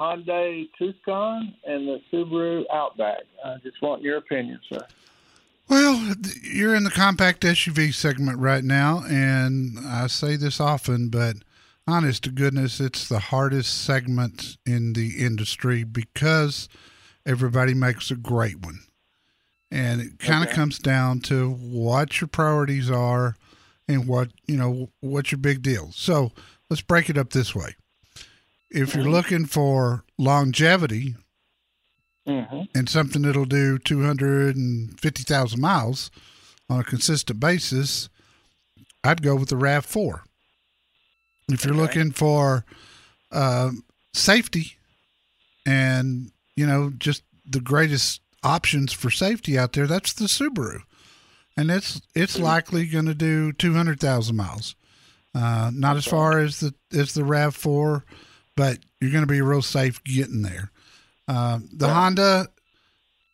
Hyundai 0.00 0.68
Tucson, 0.78 1.54
and 1.64 1.86
the 1.86 2.00
Subaru 2.10 2.64
Outback. 2.72 3.24
I 3.44 3.56
just 3.62 3.82
want 3.82 4.02
your 4.02 4.16
opinion, 4.16 4.58
sir. 4.68 4.86
Well, 5.68 6.14
you're 6.42 6.74
in 6.74 6.84
the 6.84 6.90
compact 6.90 7.42
SUV 7.42 7.94
segment 7.94 8.38
right 8.38 8.64
now, 8.64 9.04
and 9.08 9.78
I 9.86 10.06
say 10.06 10.36
this 10.36 10.58
often, 10.58 11.10
but 11.10 11.36
honest 11.86 12.24
to 12.24 12.30
goodness, 12.30 12.80
it's 12.80 13.08
the 13.08 13.18
hardest 13.18 13.84
segment 13.84 14.56
in 14.66 14.94
the 14.94 15.18
industry 15.18 15.84
because 15.84 16.68
everybody 17.26 17.74
makes 17.74 18.10
a 18.10 18.16
great 18.16 18.60
one. 18.60 18.80
And 19.70 20.00
it 20.00 20.18
kind 20.18 20.42
of 20.42 20.48
okay. 20.48 20.56
comes 20.56 20.78
down 20.78 21.20
to 21.20 21.50
what 21.50 22.20
your 22.20 22.28
priorities 22.28 22.90
are 22.90 23.36
and 23.86 24.08
what, 24.08 24.30
you 24.46 24.56
know, 24.56 24.88
what's 25.00 25.30
your 25.30 25.38
big 25.38 25.62
deal. 25.62 25.90
So 25.92 26.32
let's 26.68 26.82
break 26.82 27.08
it 27.08 27.18
up 27.18 27.30
this 27.30 27.54
way. 27.54 27.76
If 28.70 28.94
you're 28.94 29.04
looking 29.04 29.46
for 29.46 30.04
longevity, 30.16 31.16
mm-hmm. 32.26 32.62
and 32.74 32.88
something 32.88 33.22
that'll 33.22 33.44
do 33.44 33.78
250,000 33.78 35.60
miles 35.60 36.10
on 36.68 36.80
a 36.80 36.84
consistent 36.84 37.40
basis, 37.40 38.08
I'd 39.02 39.22
go 39.22 39.34
with 39.34 39.48
the 39.48 39.56
RAV4. 39.56 40.20
If 41.48 41.64
you're 41.64 41.74
okay. 41.74 41.82
looking 41.82 42.12
for 42.12 42.64
uh, 43.32 43.70
safety 44.14 44.76
and, 45.66 46.30
you 46.54 46.66
know, 46.66 46.92
just 46.96 47.22
the 47.44 47.60
greatest 47.60 48.20
options 48.42 48.92
for 48.92 49.10
safety 49.10 49.58
out 49.58 49.72
there, 49.72 49.86
that's 49.86 50.12
the 50.12 50.26
Subaru. 50.26 50.82
And 51.56 51.70
it's 51.70 52.00
it's 52.14 52.34
mm-hmm. 52.34 52.44
likely 52.44 52.86
going 52.86 53.06
to 53.06 53.14
do 53.14 53.52
200,000 53.52 54.36
miles. 54.36 54.76
Uh, 55.34 55.70
not 55.74 55.96
as 55.96 56.06
far 56.06 56.38
as 56.38 56.60
the 56.60 56.74
as 56.92 57.14
the 57.14 57.22
Rav4, 57.22 58.02
but 58.60 58.78
you're 59.00 59.10
going 59.10 59.22
to 59.22 59.26
be 59.26 59.40
real 59.40 59.62
safe 59.62 60.04
getting 60.04 60.42
there. 60.42 60.70
Um, 61.26 61.70
the 61.72 61.86
yeah. 61.86 61.94
Honda, 61.94 62.48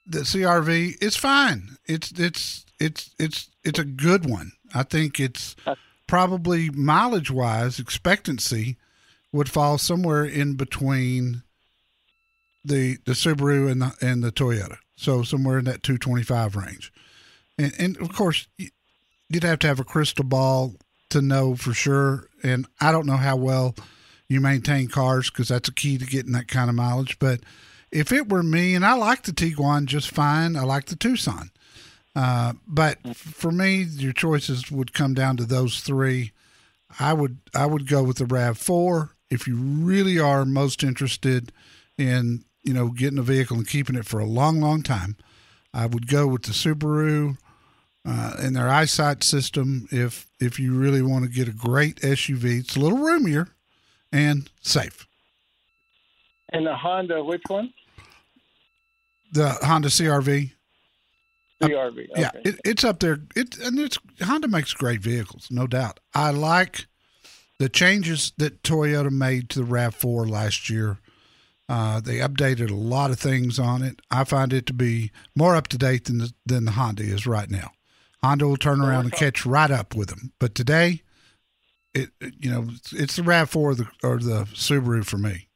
the 0.07 0.21
CRV, 0.21 1.03
is 1.03 1.17
fine. 1.17 1.79
It's 1.85 2.13
it's 2.13 2.65
it's 2.79 3.11
it's 3.19 3.51
it's 3.65 3.81
a 3.81 3.85
good 3.85 4.31
one. 4.31 4.53
I 4.73 4.85
think 4.85 5.19
it's 5.19 5.57
probably 6.07 6.71
mileage 6.71 7.33
wise 7.33 7.81
expectancy 7.81 8.77
would 9.33 9.51
fall 9.51 9.79
somewhere 9.79 10.25
in 10.25 10.55
between 10.55 11.43
the 12.65 12.99
the 13.05 13.15
Subaru 13.15 13.69
and 13.69 13.83
the 13.83 13.95
and 14.01 14.23
the 14.23 14.31
Toyota. 14.31 14.77
So 14.95 15.25
somewhere 15.25 15.59
in 15.59 15.65
that 15.65 15.83
225 15.83 16.55
range. 16.55 16.93
And 17.59 17.73
and 17.81 17.97
of 17.97 18.15
course 18.15 18.47
you'd 18.57 19.43
have 19.43 19.59
to 19.59 19.67
have 19.67 19.81
a 19.81 19.85
crystal 19.85 20.25
ball 20.25 20.77
to 21.11 21.21
know 21.21 21.57
for 21.57 21.75
sure 21.75 22.29
and 22.45 22.69
I 22.81 22.93
don't 22.93 23.07
know 23.07 23.17
how 23.17 23.35
well 23.35 23.75
you 24.29 24.41
maintain 24.41 24.89
cars 24.89 25.31
because 25.31 25.49
that's 25.49 25.69
a 25.69 25.75
key 25.75 25.99
to 25.99 26.07
getting 26.07 26.33
that 26.33 26.49
kind 26.49 26.69
of 26.69 26.77
mileage, 26.77 27.19
but 27.19 27.41
if 27.91 28.13
it 28.13 28.29
were 28.29 28.43
me, 28.43 28.75
and 28.75 28.85
I 28.85 28.95
like 28.95 29.23
the 29.23 29.33
Tiguan 29.33 29.87
just 29.87 30.11
fine, 30.11 30.57
I 30.57 30.63
like 30.63 30.87
the 30.87 30.97
Tucson. 30.97 31.51
Uh, 32.15 32.55
but 32.67 32.99
for 33.15 33.53
me, 33.53 33.83
your 33.83 34.13
choices 34.13 34.71
would 34.71 34.95
come 34.95 35.15
down 35.15 35.37
to 35.37 35.45
those 35.45 35.81
three. 35.81 36.33
I 36.99 37.13
would 37.13 37.39
I 37.55 37.67
would 37.67 37.87
go 37.87 38.03
with 38.03 38.17
the 38.17 38.27
Rav 38.27 38.57
Four 38.57 39.13
if 39.31 39.47
you 39.47 39.57
really 39.57 40.19
are 40.19 40.45
most 40.45 40.83
interested 40.83 41.53
in 41.99 42.45
you 42.63 42.73
know 42.73 42.89
getting 42.89 43.19
a 43.19 43.23
vehicle 43.23 43.59
and 43.59 43.69
keeping 43.69 43.97
it 43.97 44.07
for 44.07 44.19
a 44.19 44.27
long, 44.27 44.61
long 44.61 44.83
time. 44.83 45.17
I 45.75 45.87
would 45.87 46.09
go 46.09 46.27
with 46.27 46.45
the 46.45 46.53
Subaru 46.53 47.37
uh, 48.07 48.33
and 48.39 48.57
their 48.57 48.69
eyesight 48.69 49.23
system 49.23 49.87
if 49.91 50.27
if 50.41 50.59
you 50.59 50.75
really 50.75 51.03
want 51.03 51.25
to 51.25 51.31
get 51.31 51.49
a 51.49 51.53
great 51.53 51.97
SUV. 51.97 52.61
It's 52.61 52.77
a 52.77 52.81
little 52.81 52.99
roomier 52.99 53.49
and 54.13 54.51
safe. 54.61 55.07
And 56.51 56.67
the 56.67 56.77
Honda, 56.77 57.23
which 57.23 57.43
one? 57.49 57.73
The 59.33 59.51
Honda 59.51 59.89
CRV. 59.89 60.53
CRV. 61.63 62.11
Okay. 62.11 62.21
Yeah, 62.21 62.31
it, 62.45 62.61
it's 62.65 62.85
up 62.85 63.01
there. 63.01 63.19
It 63.35 63.59
and 63.59 63.79
it's 63.79 63.99
Honda 64.23 64.49
makes 64.49 64.73
great 64.75 65.01
vehicles, 65.01 65.49
no 65.51 65.67
doubt. 65.67 66.01
I 66.15 66.31
like 66.31 66.87
the 67.59 67.69
changes 67.69 68.33
that 68.37 68.63
Toyota 68.63 69.11
made 69.11 69.49
to 69.51 69.61
the 69.61 69.65
Rav4 69.65 70.29
last 70.29 70.69
year. 70.69 70.99
Uh, 71.69 72.01
they 72.01 72.19
updated 72.19 72.71
a 72.71 72.75
lot 72.75 73.11
of 73.11 73.19
things 73.19 73.59
on 73.59 73.83
it. 73.83 74.01
I 74.11 74.25
find 74.25 74.53
it 74.53 74.67
to 74.67 74.73
be 74.73 75.11
more 75.35 75.57
up 75.57 75.67
to 75.69 75.79
date 75.79 76.05
than 76.05 76.19
the, 76.19 76.33
than 76.45 76.65
the 76.65 76.73
Honda 76.73 77.03
is 77.03 77.27
right 77.27 77.51
now. 77.51 77.73
Honda 78.23 78.47
will 78.47 78.57
turn 78.57 78.81
around 78.81 79.05
and 79.05 79.13
catch 79.13 79.45
right 79.45 79.71
up 79.71 79.95
with 79.95 80.09
them. 80.09 80.33
But 80.39 80.55
today, 80.55 81.03
it 81.97 82.11
you 82.41 82.51
know 82.51 82.69
it's 82.93 83.17
the 83.17 83.23
Rav4 83.23 83.57
or 83.57 83.75
the, 83.75 83.89
or 84.03 84.19
the 84.19 84.45
Subaru 84.53 85.05
for 85.05 85.19
me. 85.19 85.49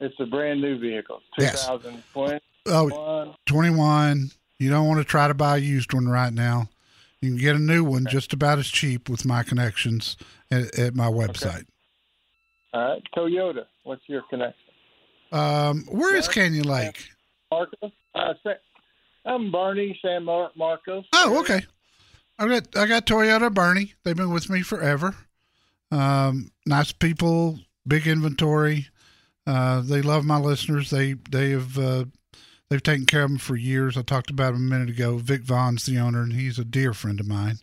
It's 0.00 0.14
a 0.20 0.26
brand 0.26 0.60
new 0.60 0.78
vehicle, 0.78 1.20
2020. 1.38 2.32
Yes. 2.32 2.40
Oh, 2.66 3.34
21. 3.46 4.30
You 4.58 4.70
don't 4.70 4.86
want 4.86 4.98
to 4.98 5.04
try 5.04 5.26
to 5.26 5.34
buy 5.34 5.56
a 5.56 5.60
used 5.60 5.92
one 5.92 6.08
right 6.08 6.32
now. 6.32 6.68
You 7.20 7.30
can 7.30 7.38
get 7.38 7.56
a 7.56 7.58
new 7.58 7.82
one 7.82 8.02
okay. 8.02 8.12
just 8.12 8.32
about 8.32 8.58
as 8.58 8.68
cheap 8.68 9.08
with 9.08 9.24
my 9.24 9.42
connections 9.42 10.16
at, 10.50 10.78
at 10.78 10.94
my 10.94 11.08
website. 11.08 11.54
Okay. 11.54 11.64
All 12.74 12.88
right. 12.90 13.02
Toyota, 13.16 13.64
what's 13.82 14.02
your 14.06 14.22
connection? 14.30 14.54
Um, 15.32 15.84
where 15.88 16.14
is 16.14 16.28
Canyon 16.28 16.68
Lake? 16.68 17.08
Marcos. 17.50 17.90
Uh, 18.14 18.34
I'm 19.24 19.50
Boerne 19.50 19.96
San 20.00 20.24
Marcos. 20.24 21.04
Oh, 21.12 21.40
okay. 21.40 21.62
I 22.38 22.46
got 22.46 22.76
I 22.76 22.86
got 22.86 23.06
Toyota 23.06 23.52
Boerne. 23.52 23.92
They've 24.04 24.16
been 24.16 24.32
with 24.32 24.48
me 24.48 24.62
forever. 24.62 25.14
Um, 25.90 26.50
nice 26.66 26.92
people, 26.92 27.58
big 27.86 28.06
inventory. 28.06 28.88
Uh, 29.46 29.80
they 29.80 30.02
love 30.02 30.24
my 30.24 30.38
listeners. 30.38 30.90
They 30.90 31.14
they 31.30 31.50
have 31.50 31.78
uh, 31.78 32.04
they've 32.68 32.82
taken 32.82 33.06
care 33.06 33.24
of 33.24 33.30
them 33.30 33.38
for 33.38 33.56
years. 33.56 33.96
I 33.96 34.02
talked 34.02 34.30
about 34.30 34.54
him 34.54 34.66
a 34.66 34.70
minute 34.70 34.90
ago. 34.90 35.16
Vic 35.18 35.42
Vaughn's 35.42 35.86
the 35.86 35.98
owner, 35.98 36.22
and 36.22 36.34
he's 36.34 36.58
a 36.58 36.64
dear 36.64 36.94
friend 36.94 37.18
of 37.18 37.26
mine. 37.26 37.58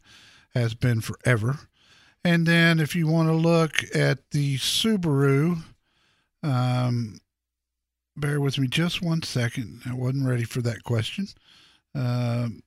Has 0.53 0.73
been 0.73 1.01
forever. 1.01 1.59
And 2.23 2.47
then 2.47 2.79
if 2.79 2.95
you 2.95 3.07
want 3.07 3.29
to 3.29 3.33
look 3.33 3.83
at 3.93 4.31
the 4.31 4.57
Subaru, 4.57 5.61
um, 6.41 7.19
bear 8.17 8.41
with 8.41 8.57
me 8.57 8.67
just 8.67 9.01
one 9.01 9.21
second. 9.21 9.81
I 9.85 9.93
wasn't 9.93 10.27
ready 10.27 10.43
for 10.43 10.61
that 10.61 10.83
question. 10.83 11.27
Um, 11.93 12.63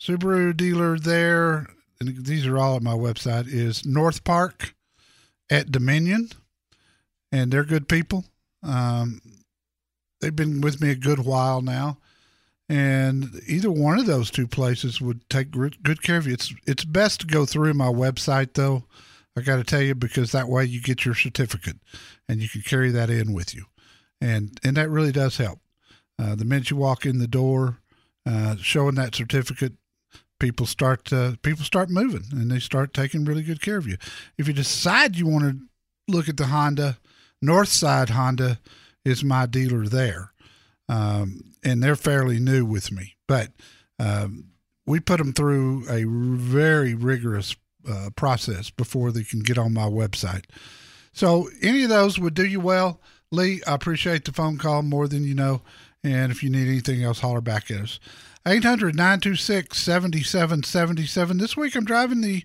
Subaru 0.00 0.56
dealer 0.56 0.98
there, 0.98 1.66
and 2.00 2.24
these 2.24 2.46
are 2.46 2.58
all 2.58 2.76
at 2.76 2.82
my 2.82 2.94
website, 2.94 3.46
is 3.46 3.84
North 3.84 4.24
Park 4.24 4.74
at 5.50 5.70
Dominion 5.70 6.30
and 7.32 7.52
they're 7.52 7.64
good 7.64 7.88
people. 7.88 8.24
Um, 8.62 9.20
they've 10.20 10.34
been 10.34 10.60
with 10.60 10.80
me 10.80 10.90
a 10.90 10.96
good 10.96 11.20
while 11.20 11.62
now, 11.62 11.98
and 12.68 13.40
either 13.46 13.70
one 13.70 13.98
of 13.98 14.06
those 14.06 14.30
two 14.30 14.46
places 14.46 15.00
would 15.00 15.28
take 15.28 15.50
good 15.50 16.02
care 16.02 16.18
of 16.18 16.26
you. 16.26 16.34
It's 16.34 16.54
it's 16.66 16.84
best 16.84 17.20
to 17.20 17.26
go 17.26 17.46
through 17.46 17.74
my 17.74 17.86
website 17.88 18.54
though. 18.54 18.84
I 19.36 19.42
got 19.42 19.56
to 19.56 19.64
tell 19.64 19.82
you 19.82 19.94
because 19.94 20.32
that 20.32 20.48
way 20.48 20.64
you 20.64 20.82
get 20.82 21.04
your 21.04 21.14
certificate, 21.14 21.76
and 22.28 22.40
you 22.40 22.48
can 22.48 22.62
carry 22.62 22.90
that 22.90 23.10
in 23.10 23.32
with 23.32 23.54
you, 23.54 23.66
and 24.20 24.58
and 24.64 24.76
that 24.76 24.90
really 24.90 25.12
does 25.12 25.36
help. 25.36 25.60
Uh, 26.18 26.34
the 26.34 26.44
minute 26.44 26.70
you 26.70 26.76
walk 26.76 27.06
in 27.06 27.18
the 27.18 27.28
door, 27.28 27.78
uh, 28.26 28.56
showing 28.56 28.96
that 28.96 29.14
certificate, 29.14 29.72
people 30.40 30.66
start 30.66 31.12
uh, 31.12 31.32
people 31.42 31.64
start 31.64 31.88
moving 31.88 32.24
and 32.32 32.50
they 32.50 32.58
start 32.58 32.92
taking 32.92 33.24
really 33.24 33.42
good 33.42 33.60
care 33.60 33.76
of 33.76 33.86
you. 33.86 33.96
If 34.36 34.48
you 34.48 34.54
decide 34.54 35.16
you 35.16 35.28
want 35.28 35.44
to 35.44 36.12
look 36.12 36.28
at 36.28 36.36
the 36.36 36.46
Honda, 36.46 36.98
Northside 37.44 38.10
Honda 38.10 38.58
is 39.04 39.22
my 39.22 39.46
dealer 39.46 39.86
there, 39.86 40.32
um, 40.88 41.42
and 41.62 41.82
they're 41.82 41.96
fairly 41.96 42.40
new 42.40 42.64
with 42.64 42.90
me, 42.90 43.14
but 43.28 43.52
um, 44.00 44.46
we 44.86 44.98
put 44.98 45.18
them 45.18 45.32
through 45.32 45.84
a 45.88 46.04
very 46.04 46.94
rigorous 46.94 47.54
uh, 47.88 48.10
process 48.16 48.70
before 48.70 49.12
they 49.12 49.22
can 49.22 49.40
get 49.40 49.58
on 49.58 49.72
my 49.72 49.88
website. 49.88 50.44
So 51.12 51.48
any 51.62 51.84
of 51.84 51.90
those 51.90 52.18
would 52.18 52.34
do 52.34 52.46
you 52.46 52.60
well. 52.60 53.00
Lee, 53.30 53.62
I 53.66 53.74
appreciate 53.74 54.24
the 54.24 54.32
phone 54.32 54.58
call 54.58 54.82
more 54.82 55.06
than 55.06 55.24
you 55.24 55.34
know. 55.34 55.62
And 56.02 56.32
if 56.32 56.42
you 56.42 56.50
need 56.50 56.66
anything 56.66 57.02
else, 57.02 57.20
holler 57.20 57.40
back 57.40 57.70
at 57.70 57.80
us. 57.80 58.00
800 58.46 58.94
926 58.94 59.76
7777. 59.76 61.38
This 61.38 61.56
week 61.56 61.74
I'm 61.74 61.84
driving 61.84 62.22
the 62.22 62.42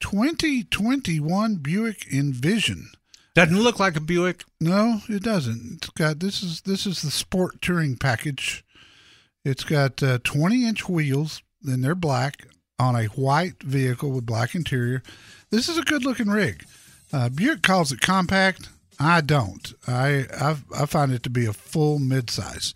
2021 0.00 1.56
Buick 1.56 2.12
Envision. 2.12 2.90
Doesn't 3.34 3.62
look 3.62 3.78
like 3.78 3.96
a 3.96 4.00
Buick. 4.00 4.44
No, 4.60 5.02
it 5.08 5.22
doesn't. 5.22 5.76
It's 5.76 5.90
got 5.90 6.18
this 6.18 6.42
is 6.42 6.62
this 6.62 6.84
is 6.84 7.02
the 7.02 7.12
sport 7.12 7.62
touring 7.62 7.96
package. 7.96 8.64
It's 9.44 9.62
got 9.62 10.02
uh, 10.02 10.18
20 10.24 10.66
inch 10.66 10.88
wheels, 10.88 11.42
and 11.64 11.82
they're 11.84 11.94
black 11.94 12.48
on 12.78 12.96
a 12.96 13.04
white 13.04 13.62
vehicle 13.62 14.10
with 14.10 14.26
black 14.26 14.54
interior. 14.54 15.02
This 15.50 15.68
is 15.68 15.78
a 15.78 15.82
good 15.82 16.04
looking 16.04 16.28
rig. 16.28 16.64
Uh, 17.12 17.28
Buick 17.28 17.62
calls 17.62 17.92
it 17.92 18.00
compact. 18.00 18.68
I 18.98 19.20
don't. 19.20 19.72
I 19.86 20.26
I, 20.36 20.56
I 20.76 20.86
find 20.86 21.12
it 21.12 21.22
to 21.22 21.30
be 21.30 21.46
a 21.46 21.52
full 21.52 22.00
midsize. 22.00 22.74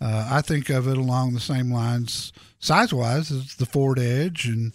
Uh, 0.00 0.28
I 0.30 0.42
think 0.42 0.70
of 0.70 0.86
it 0.86 0.96
along 0.96 1.34
the 1.34 1.40
same 1.40 1.72
lines, 1.72 2.32
size 2.60 2.92
wise, 2.92 3.32
as 3.32 3.56
the 3.56 3.66
Ford 3.66 3.98
Edge 3.98 4.46
and 4.46 4.72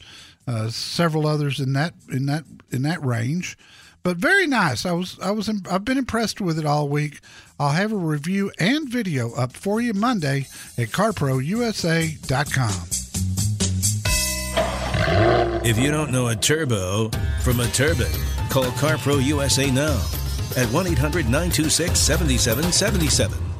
uh, 0.48 0.70
several 0.70 1.26
others 1.26 1.60
in 1.60 1.74
that 1.74 1.94
in 2.12 2.26
that 2.26 2.44
in 2.72 2.82
that 2.84 3.04
range. 3.04 3.58
But 4.04 4.18
very 4.18 4.48
nice. 4.48 4.86
I 4.86 4.92
was 4.92 5.18
I 5.22 5.32
was 5.32 5.50
I've 5.70 5.86
been 5.86 5.98
impressed 5.98 6.42
with 6.42 6.60
it 6.60 6.66
all 6.66 6.90
week. 6.90 7.22
I'll 7.58 7.72
have 7.72 7.94
a 7.94 7.98
review 7.98 8.52
and 8.60 8.90
video 8.90 9.34
up 9.34 9.54
for 9.54 9.80
you 9.80 9.94
Monday 9.94 10.48
at 10.78 10.90
CarProUSA.com. 10.90 12.90
If 15.66 15.80
you 15.80 15.92
don't 15.92 16.12
know 16.12 16.28
a 16.28 16.36
turbo 16.36 17.10
from 17.42 17.62
a 17.62 17.68
turbine, 17.68 18.12
call 18.50 18.66
CarPro 18.66 19.24
USA 19.24 19.72
now 19.72 20.04
at 20.58 20.68
1 20.68 20.88
800 20.88 21.26
926 21.26 21.98
7777. 21.98 23.53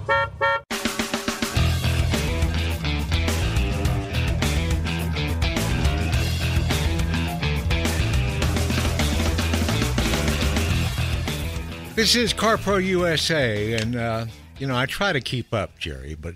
This 12.04 12.18
is 12.18 12.34
CarPro 12.34 12.84
USA, 12.84 13.76
and 13.76 13.96
uh, 13.96 14.26
you 14.60 14.68
know 14.68 14.76
I 14.76 14.86
try 14.86 15.14
to 15.14 15.22
keep 15.22 15.54
up, 15.54 15.80
Jerry. 15.80 16.16
But 16.16 16.36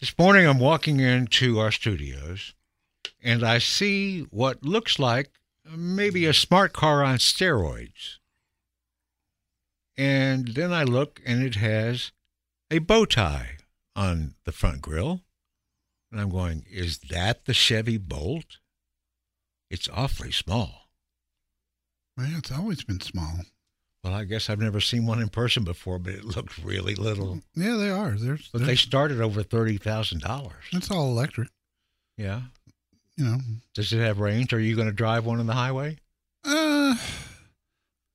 this 0.00 0.16
morning 0.16 0.46
I'm 0.46 0.58
walking 0.58 1.00
into 1.00 1.58
our 1.58 1.70
studios, 1.70 2.54
and 3.22 3.44
I 3.44 3.58
see 3.58 4.22
what 4.30 4.64
looks 4.64 4.98
like 4.98 5.28
maybe 5.70 6.24
a 6.24 6.32
smart 6.32 6.72
car 6.72 7.04
on 7.04 7.18
steroids. 7.18 8.16
And 9.98 10.48
then 10.48 10.72
I 10.72 10.84
look, 10.84 11.20
and 11.26 11.42
it 11.42 11.56
has 11.56 12.12
a 12.70 12.78
bow 12.78 13.04
tie 13.04 13.58
on 13.94 14.34
the 14.46 14.52
front 14.52 14.80
grill, 14.80 15.20
and 16.10 16.18
I'm 16.18 16.30
going, 16.30 16.64
"Is 16.70 17.00
that 17.10 17.44
the 17.44 17.52
Chevy 17.52 17.98
Bolt?" 17.98 18.56
It's 19.68 19.90
awfully 19.90 20.32
small. 20.32 20.88
Well, 22.16 22.38
it's 22.38 22.50
always 22.50 22.82
been 22.82 23.02
small. 23.02 23.40
Well, 24.04 24.12
I 24.12 24.24
guess 24.24 24.50
I've 24.50 24.60
never 24.60 24.80
seen 24.80 25.06
one 25.06 25.22
in 25.22 25.30
person 25.30 25.64
before, 25.64 25.98
but 25.98 26.12
it 26.12 26.24
looks 26.24 26.58
really 26.58 26.94
little. 26.94 27.40
Yeah, 27.54 27.76
they 27.76 27.88
are. 27.88 28.10
They're, 28.12 28.38
But 28.52 28.66
they 28.66 28.76
start 28.76 29.10
at 29.10 29.20
over 29.20 29.42
thirty 29.42 29.78
thousand 29.78 30.20
dollars. 30.20 30.64
It's 30.72 30.90
all 30.90 31.08
electric. 31.08 31.48
Yeah. 32.18 32.42
You 33.16 33.24
know. 33.24 33.38
Does 33.74 33.92
it 33.92 34.00
have 34.00 34.20
range? 34.20 34.52
Are 34.52 34.60
you 34.60 34.76
going 34.76 34.88
to 34.88 34.92
drive 34.92 35.24
one 35.24 35.40
on 35.40 35.46
the 35.46 35.54
highway? 35.54 35.96
Uh, 36.44 36.96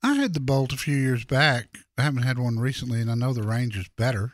I 0.04 0.13
had 0.13 0.36
the 0.36 0.39
Bolt 0.39 0.73
a 0.73 0.78
few 0.78 0.95
years 0.95 1.25
back. 1.25 1.80
I 1.97 2.04
haven't 2.04 2.23
had 2.23 2.38
one 2.38 2.60
recently, 2.60 3.02
and 3.02 3.10
I 3.10 3.15
know 3.15 3.34
the 3.34 3.41
range 3.43 3.75
is 3.75 3.88
better. 3.97 4.34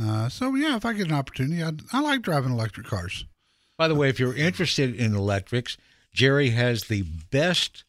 Uh, 0.00 0.30
so 0.30 0.54
yeah, 0.54 0.76
if 0.76 0.86
I 0.86 0.94
get 0.94 1.08
an 1.08 1.14
opportunity, 1.14 1.62
I 1.62 1.72
I 1.92 2.00
like 2.00 2.22
driving 2.22 2.52
electric 2.52 2.86
cars. 2.86 3.26
By 3.76 3.86
the 3.86 3.94
way, 3.94 4.08
if 4.08 4.18
you're 4.18 4.34
interested 4.34 4.94
in 4.94 5.14
electrics, 5.14 5.76
Jerry 6.14 6.50
has 6.50 6.84
the 6.84 7.02
best 7.30 7.84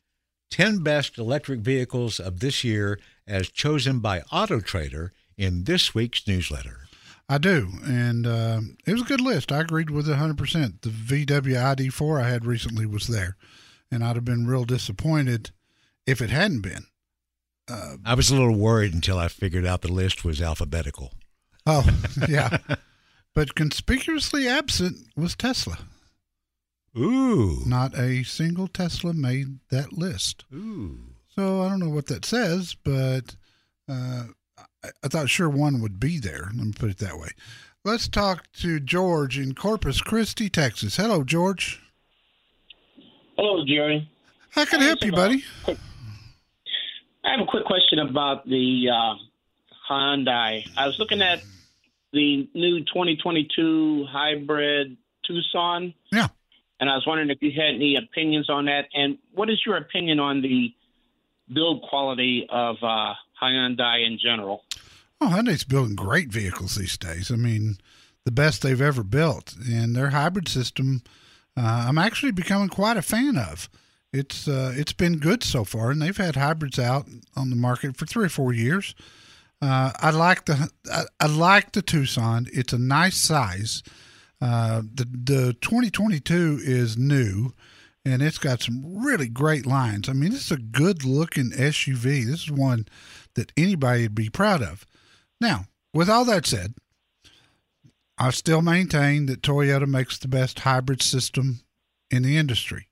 10 0.52 0.84
best 0.84 1.18
electric 1.18 1.62
vehicles 1.62 2.20
of 2.20 2.40
this 2.40 2.64
year 2.64 3.00
as 3.26 3.50
chosen 3.50 4.00
by 4.00 4.22
Auto 4.32 4.60
Trader 4.60 5.14
in 5.38 5.64
this 5.64 5.96
week's 5.96 6.28
newsletter. 6.28 6.82
I 7.28 7.38
do, 7.38 7.70
and 7.86 8.28
uh, 8.28 8.60
it 8.86 8.92
was 8.92 9.02
a 9.04 9.06
good 9.06 9.22
list. 9.22 9.52
I 9.54 9.62
agreed 9.62 9.90
with 9.90 10.10
it 10.10 10.18
100%. 10.18 10.82
The 10.82 10.90
VW 10.90 11.56
ID4 11.56 12.22
I 12.22 12.30
had 12.30 12.46
recently 12.46 12.86
was 12.86 13.08
there, 13.08 13.38
and 13.90 14.04
I'd 14.04 14.18
have 14.18 14.26
been 14.26 14.46
real 14.46 14.66
disappointed 14.66 15.52
if 16.06 16.22
it 16.22 16.30
hadn't 16.30 16.62
been. 16.62 16.88
Uh, 17.70 17.96
I 18.06 18.16
was 18.16 18.30
a 18.30 18.36
little 18.36 18.58
worried 18.58 18.94
until 18.94 19.18
I 19.18 19.30
figured 19.30 19.66
out 19.66 19.82
the 19.82 19.92
list 19.92 20.26
was 20.26 20.42
alphabetical. 20.42 21.14
Oh, 21.66 21.88
yeah. 22.28 22.58
but 23.34 23.56
conspicuously 23.56 24.50
absent 24.50 24.98
was 25.16 25.36
Tesla. 25.36 25.78
Ooh. 26.98 27.64
Not 27.66 27.98
a 27.98 28.24
single 28.24 28.68
Tesla 28.68 29.14
made 29.14 29.60
that 29.70 29.94
list. 29.94 30.46
Ooh. 30.54 30.98
So 31.36 31.62
I 31.62 31.70
don't 31.70 31.80
know 31.80 31.90
what 31.90 32.08
that 32.08 32.26
says, 32.26 32.76
but 32.84 33.36
uh, 33.88 34.24
I, 34.84 34.90
I 35.04 35.08
thought 35.08 35.30
sure 35.30 35.50
one 35.50 35.82
would 35.82 36.00
be 36.00 36.20
there. 36.20 36.50
Let 36.54 36.66
me 36.66 36.74
put 36.78 36.90
it 36.90 36.98
that 36.98 37.18
way. 37.18 37.30
Let's 37.84 38.08
talk 38.08 38.52
to 38.60 38.80
George 38.80 39.40
in 39.40 39.56
Corpus 39.56 40.02
Christi, 40.02 40.50
Texas. 40.50 40.98
Hello, 40.98 41.24
George. 41.24 41.82
Hello, 43.38 43.66
Jerry. 43.66 44.10
How 44.52 44.66
can 44.66 44.82
I 44.82 44.86
help 44.86 45.04
you, 45.04 45.12
buddy? 45.12 45.44
I 45.68 47.32
have 47.32 47.40
a 47.40 47.46
quick 47.46 47.66
question 47.66 48.00
about 48.00 48.46
the 48.46 48.90
uh, 48.90 49.16
Hyundai. 49.90 50.68
I 50.78 50.86
was 50.86 51.00
looking 51.00 51.22
at 51.22 51.42
the 52.12 52.50
new 52.54 52.82
2022 52.82 54.06
hybrid 54.10 54.98
Tucson. 55.26 55.94
Yeah. 56.12 56.28
And 56.82 56.90
I 56.90 56.96
was 56.96 57.06
wondering 57.06 57.30
if 57.30 57.38
you 57.42 57.52
had 57.52 57.76
any 57.76 57.96
opinions 57.96 58.50
on 58.50 58.66
that. 58.66 58.88
And 58.94 59.20
what 59.34 59.50
is 59.52 59.62
your 59.66 59.78
opinion 59.78 60.20
on 60.20 60.42
the 60.42 60.74
build 61.54 61.84
quality 61.84 62.48
of 62.50 62.78
uh, 62.82 63.14
Hyundai 63.42 64.06
in 64.06 64.18
general? 64.18 64.64
Oh, 65.22 65.28
Hyundai's 65.28 65.64
building 65.64 65.96
great 65.96 66.30
vehicles 66.30 66.76
these 66.76 66.98
days. 66.98 67.32
I 67.32 67.36
mean, 67.36 67.78
the 68.26 68.32
best 68.32 68.64
they've 68.64 68.82
ever 68.82 69.04
built. 69.04 69.56
And 69.70 69.96
their 69.96 70.10
hybrid 70.10 70.48
system, 70.48 71.04
uh, 71.56 71.86
I'm 71.88 72.00
actually 72.00 72.32
becoming 72.32 72.70
quite 72.70 72.98
a 72.98 73.04
fan 73.04 73.38
of. 73.38 73.70
It's 74.12 74.48
uh, 74.48 74.74
it's 74.76 74.92
been 74.92 75.20
good 75.20 75.42
so 75.42 75.64
far, 75.64 75.90
and 75.90 76.02
they've 76.02 76.18
had 76.18 76.36
hybrids 76.36 76.78
out 76.78 77.06
on 77.36 77.50
the 77.50 77.56
market 77.56 77.96
for 77.96 78.06
three 78.06 78.26
or 78.26 78.30
four 78.30 78.52
years. 78.52 78.94
Uh, 79.62 79.92
I 79.96 80.10
like 80.10 80.46
the 80.46 80.70
I, 80.92 81.04
I, 81.20 81.28
like 81.28 81.72
the 81.72 81.82
Tucson. 81.82 82.48
It's 82.52 82.74
a 82.74 82.78
nice 82.78 83.16
size. 83.16 83.84
Uh, 84.42 84.82
the 84.94 85.06
the 85.06 85.54
2022 85.62 86.60
is 86.64 86.98
new, 86.98 87.54
and 88.04 88.22
it's 88.22 88.40
got 88.40 88.62
some 88.62 89.04
really 89.06 89.28
great 89.28 89.66
lines. 89.66 90.10
I 90.10 90.14
mean, 90.14 90.32
this 90.32 90.46
is 90.46 90.52
a 90.52 90.58
good 90.58 91.06
looking 91.06 91.52
SUV. 91.52 92.26
This 92.26 92.44
is 92.44 92.52
one 92.52 92.88
that 93.36 93.52
anybody 93.56 94.04
would 94.04 94.16
be 94.16 94.30
proud 94.30 94.62
of. 94.64 94.86
Now, 95.40 95.66
with 95.94 96.10
all 96.10 96.26
that 96.26 96.46
said, 96.46 96.74
I 98.18 98.32
still 98.32 98.62
maintain 98.62 99.28
that 99.28 99.42
Toyota 99.42 99.88
makes 99.88 100.18
the 100.18 100.28
best 100.28 100.60
hybrid 100.60 101.02
system 101.02 101.62
in 102.10 102.24
the 102.24 102.38
industry. 102.38 102.88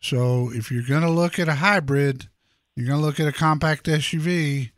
So 0.00 0.50
if 0.52 0.70
you're 0.70 0.82
going 0.82 1.02
to 1.02 1.10
look 1.10 1.38
at 1.38 1.48
a 1.48 1.56
hybrid, 1.56 2.28
you're 2.74 2.86
going 2.86 3.00
to 3.00 3.04
look 3.04 3.18
at 3.18 3.28
a 3.28 3.32
compact 3.32 3.86
SUV. 3.86 4.70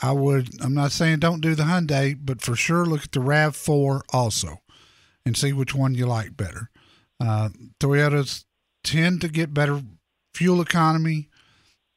I 0.00 0.12
would. 0.12 0.62
I'm 0.62 0.74
not 0.74 0.92
saying 0.92 1.20
don't 1.20 1.40
do 1.40 1.54
the 1.54 1.62
Hyundai, 1.62 2.16
but 2.20 2.42
for 2.42 2.54
sure 2.54 2.84
look 2.84 3.04
at 3.04 3.12
the 3.12 3.20
Rav 3.20 3.56
Four 3.56 4.02
also, 4.12 4.60
and 5.26 5.36
see 5.36 5.52
which 5.52 5.74
one 5.74 5.94
you 5.94 6.06
like 6.06 6.36
better. 6.36 6.70
Uh, 7.20 7.50
Toyotas 7.80 8.44
tend 8.84 9.20
to 9.20 9.28
get 9.28 9.52
better 9.52 9.82
fuel 10.32 10.60
economy 10.60 11.28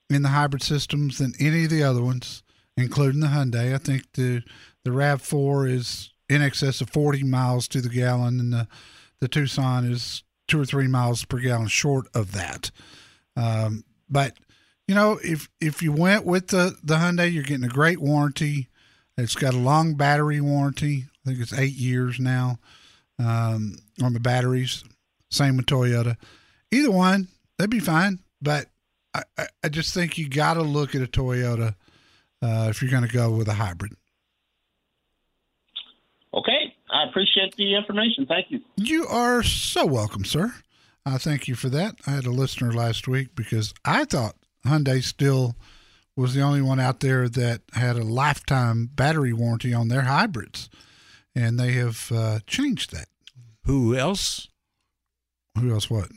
in 0.09 0.23
the 0.23 0.29
hybrid 0.29 0.63
systems 0.63 1.19
than 1.19 1.33
any 1.39 1.65
of 1.65 1.69
the 1.69 1.83
other 1.83 2.01
ones, 2.01 2.41
including 2.75 3.21
the 3.21 3.27
Hyundai. 3.27 3.73
I 3.73 3.77
think 3.77 4.11
the 4.13 4.41
the 4.83 4.91
Rav 4.91 5.21
Four 5.21 5.67
is 5.67 6.11
in 6.27 6.41
excess 6.41 6.81
of 6.81 6.89
40 6.89 7.23
miles 7.23 7.67
to 7.69 7.81
the 7.81 7.89
gallon, 7.89 8.39
and 8.39 8.51
the 8.51 8.67
the 9.21 9.27
Tucson 9.27 9.85
is 9.85 10.23
two 10.47 10.59
or 10.59 10.65
three 10.65 10.87
miles 10.87 11.23
per 11.25 11.37
gallon 11.37 11.67
short 11.67 12.07
of 12.15 12.31
that. 12.31 12.71
Um, 13.35 13.83
but 14.09 14.37
you 14.87 14.95
know, 14.95 15.19
if 15.23 15.49
if 15.61 15.83
you 15.83 15.91
went 15.91 16.25
with 16.25 16.47
the 16.47 16.75
the 16.83 16.95
Hyundai, 16.95 17.31
you're 17.31 17.43
getting 17.43 17.65
a 17.65 17.69
great 17.69 18.01
warranty. 18.01 18.69
It's 19.17 19.35
got 19.35 19.53
a 19.53 19.57
long 19.57 19.95
battery 19.95 20.41
warranty. 20.41 21.05
I 21.13 21.29
think 21.29 21.41
it's 21.41 21.53
eight 21.53 21.75
years 21.75 22.19
now 22.19 22.57
um, 23.19 23.77
on 24.01 24.13
the 24.13 24.19
batteries. 24.19 24.84
Same 25.29 25.58
with 25.58 25.67
Toyota. 25.67 26.17
Either 26.71 26.91
one, 26.91 27.27
they'd 27.58 27.69
be 27.69 27.79
fine. 27.79 28.19
But 28.41 28.67
I, 29.13 29.23
I, 29.38 29.47
I 29.65 29.69
just 29.69 29.93
think 29.93 30.17
you 30.17 30.29
got 30.29 30.55
to 30.55 30.62
look 30.62 30.95
at 30.95 31.01
a 31.01 31.08
Toyota 31.08 31.75
uh, 32.41 32.67
if 32.69 32.82
you're 32.82 32.91
going 32.91 33.08
to 33.08 33.13
go 33.13 33.32
with 33.32 33.47
a 33.47 33.53
hybrid. 33.53 33.93
Okay. 36.34 36.73
I 36.91 37.08
appreciate 37.08 37.55
the 37.55 37.75
information. 37.75 38.25
Thank 38.25 38.47
you. 38.49 38.62
You 38.75 39.05
are 39.08 39.43
so 39.43 39.86
welcome, 39.86 40.25
sir. 40.25 40.53
I 41.05 41.17
thank 41.17 41.47
you 41.47 41.55
for 41.55 41.69
that. 41.69 41.95
I 42.08 42.12
had 42.12 42.25
a 42.25 42.32
listener 42.32 42.71
last 42.71 43.08
week 43.08 43.36
because 43.36 43.73
I 43.86 44.05
thought 44.05 44.36
Hyundai 44.65 45.03
still 45.03 45.55
was 46.15 46.34
the 46.34 46.41
only 46.41 46.62
one 46.62 46.79
out 46.79 46.99
there 46.99 47.29
that 47.29 47.62
had 47.73 47.95
a 47.95 48.03
lifetime 48.03 48.89
battery 48.93 49.34
warranty 49.34 49.73
on 49.73 49.88
their 49.88 50.01
hybrids, 50.01 50.69
and 51.35 51.59
they 51.59 51.73
have 51.73 52.11
uh, 52.13 52.39
changed 52.47 52.91
that. 52.91 53.07
Who 53.65 53.95
else? 53.95 54.47
Who 55.59 55.71
else? 55.71 55.89
What? 55.89 56.09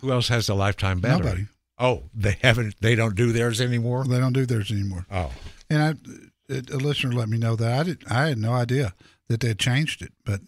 Who 0.00 0.12
else 0.12 0.28
has 0.28 0.48
a 0.48 0.54
lifetime 0.54 1.00
battery? 1.00 1.24
Nobody. 1.26 1.46
Oh, 1.78 2.02
they 2.14 2.36
haven't. 2.42 2.74
They 2.80 2.94
don't 2.94 3.14
do 3.16 3.32
theirs 3.32 3.60
anymore. 3.60 4.04
They 4.04 4.18
don't 4.20 4.32
do 4.34 4.46
theirs 4.46 4.70
anymore. 4.70 5.06
Oh, 5.10 5.32
And 5.70 5.82
I, 5.82 6.54
a 6.54 6.76
listener 6.76 7.12
let 7.12 7.28
me 7.28 7.38
know 7.38 7.56
that 7.56 7.80
I 7.80 7.82
did. 7.82 8.04
I 8.08 8.28
had 8.28 8.38
no 8.38 8.52
idea 8.52 8.94
that 9.28 9.40
they 9.40 9.48
had 9.48 9.58
changed 9.58 10.02
it, 10.02 10.12
but 10.24 10.40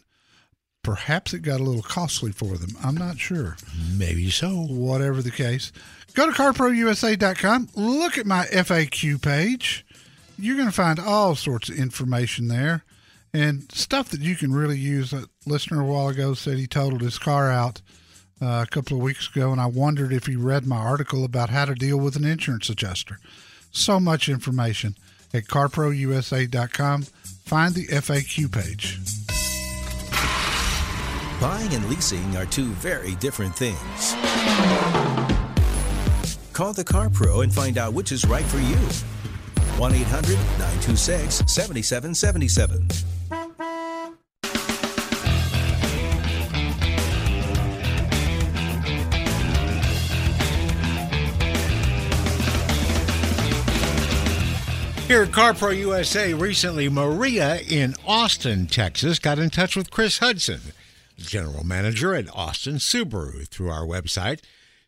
perhaps 0.83 1.33
it 1.33 1.41
got 1.41 1.61
a 1.61 1.65
little 1.65 1.83
costly 1.83 2.31
for 2.31 2.57
them. 2.57 2.71
I'm 2.85 2.97
not 2.97 3.19
sure. 3.19 3.57
maybe 3.97 4.31
so. 4.31 4.51
whatever 4.51 5.23
the 5.23 5.31
case. 5.31 5.73
Go 6.15 6.27
to 6.27 6.33
carprousa.com. 6.33 7.71
Look 7.75 8.19
at 8.19 8.27
my 8.27 8.45
FAQ 8.47 9.21
page. 9.21 9.85
You're 10.39 10.57
going 10.57 10.69
to 10.69 10.75
find 10.75 11.01
all 11.01 11.35
sorts 11.35 11.69
of 11.69 11.77
information 11.77 12.49
there 12.49 12.85
and 13.35 13.71
stuff 13.73 14.09
that 14.11 14.21
you 14.21 14.37
can 14.37 14.55
really 14.55 14.79
use. 14.79 15.13
A 15.13 15.25
listener 15.45 15.81
a 15.81 15.85
while 15.85 16.09
ago 16.09 16.33
said 16.33 16.57
he 16.57 16.67
totaled 16.67 17.03
his 17.03 17.19
car 17.19 17.51
out 17.51 17.83
uh, 18.41 18.65
a 18.67 18.71
couple 18.71 18.97
of 18.97 19.03
weeks 19.03 19.29
ago, 19.29 19.51
and 19.53 19.61
I 19.61 19.67
wondered 19.67 20.13
if 20.13 20.27
he 20.27 20.37
read 20.37 20.67
my 20.67 20.79
article 20.79 21.25
about 21.25 21.51
how 21.51 21.65
to 21.67 21.75
deal 21.75 21.99
with 21.99 22.17
an 22.17 22.25
insurance 22.25 22.71
adjuster. 22.71 23.19
So 23.73 23.99
much 23.99 24.29
information 24.29 24.95
at 25.35 25.45
carprousa.com. 25.45 27.03
Find 27.03 27.75
the 27.75 27.87
FAQ 27.89 28.53
page. 28.53 29.01
Buying 31.41 31.75
and 31.75 31.91
leasing 31.91 32.37
are 32.37 32.47
two 32.47 32.67
very 32.75 33.17
different 33.17 33.55
things. 33.57 34.15
Call 36.53 36.73
the 36.73 36.85
Car 36.85 37.11
Pro 37.11 37.41
and 37.41 37.53
find 37.53 37.77
out 37.77 37.93
which 37.93 38.13
is 38.13 38.25
right 38.25 38.45
for 38.45 38.59
you. 38.59 38.77
1 39.77 39.93
800 39.93 40.37
926 40.37 41.43
7777. 41.53 43.14
Here 55.15 55.23
at 55.23 55.29
CarPro 55.29 55.79
USA, 55.79 56.35
recently 56.35 56.89
Maria 56.89 57.61
in 57.61 57.95
Austin, 58.05 58.67
Texas, 58.67 59.21
got 59.21 59.39
in 59.39 59.49
touch 59.49 59.77
with 59.77 59.93
Chris 59.93 60.19
Hudson, 60.19 60.61
general 61.17 61.63
manager 61.63 62.17
at 62.17 62.27
Austin 62.35 62.79
Subaru, 62.79 63.47
through 63.47 63.71
our 63.71 63.87
website. 63.87 64.41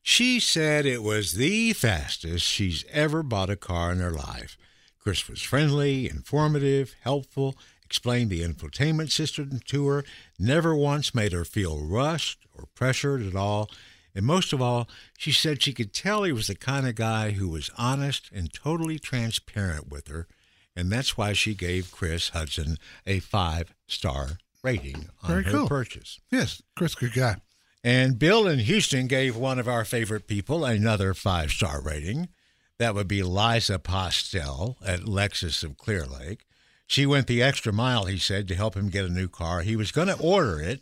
She 0.03 0.41
said 0.41 0.85
it 0.85 1.05
was 1.05 1.35
the 1.35 1.75
fastest 1.75 2.45
she's 2.45 2.85
ever 2.91 3.23
bought 3.23 3.51
a 3.51 3.55
car 3.55 3.93
in 3.93 4.01
her 4.01 4.11
life. 4.11 4.59
Chris 4.99 5.29
was 5.29 5.43
friendly, 5.43 6.11
informative, 6.11 6.97
helpful, 7.03 7.55
explained 7.85 8.31
the 8.31 8.43
infotainment 8.43 9.13
system 9.13 9.61
to 9.67 9.87
her, 9.87 10.05
never 10.41 10.75
once 10.75 11.15
made 11.15 11.31
her 11.31 11.45
feel 11.45 11.87
rushed 11.87 12.41
or 12.53 12.65
pressured 12.75 13.25
at 13.25 13.37
all. 13.37 13.71
And 14.17 14.25
most 14.25 14.55
of 14.55 14.63
all, 14.63 14.89
she 15.19 15.31
said 15.31 15.63
she 15.63 15.75
could 15.75 15.93
tell 15.93 16.23
he 16.23 16.33
was 16.33 16.47
the 16.47 16.55
kind 16.55 16.89
of 16.89 16.95
guy 16.95 17.33
who 17.33 17.51
was 17.51 17.71
honest 17.77 18.31
and 18.35 18.51
totally 18.51 18.99
transparent 18.99 19.91
with 19.91 20.09
her. 20.09 20.27
And 20.75 20.91
that's 20.91 21.19
why 21.19 21.35
she 21.35 21.55
gave 21.55 21.93
Chris 21.93 22.31
Hudson 22.31 22.79
a 23.07 23.21
five 23.21 23.75
star 23.87 24.39
rating 24.63 25.11
on 25.23 25.29
Very 25.29 25.45
her 25.45 25.51
cool. 25.51 25.69
purchase. 25.69 26.19
Yes, 26.31 26.63
Chris, 26.75 26.95
good 26.95 27.13
guy. 27.13 27.37
And 27.85 28.19
Bill 28.19 28.49
in 28.49 28.59
Houston 28.61 29.07
gave 29.07 29.37
one 29.37 29.59
of 29.59 29.69
our 29.69 29.85
favorite 29.85 30.27
people 30.27 30.65
another 30.65 31.13
five 31.13 31.51
star 31.51 31.83
rating. 31.83 32.31
That 32.79 32.95
would 32.95 33.09
be 33.09 33.23
Liza 33.23 33.79
Postel 33.79 34.79
at 34.85 35.01
Lexus 35.01 35.63
of 35.63 35.77
Clear 35.77 36.07
Lake. 36.07 36.47
She 36.87 37.05
went 37.05 37.27
the 37.27 37.43
extra 37.43 37.73
mile, 37.73 38.07
he 38.07 38.19
said, 38.19 38.49
to 38.49 38.55
help 38.55 38.77
him 38.77 38.89
get 38.89 39.05
a 39.05 39.11
new 39.11 39.29
car. 39.29 39.61
He 39.61 39.77
was 39.77 39.93
going 39.93 40.09
to 40.09 40.19
order 40.19 40.59
it, 40.61 40.81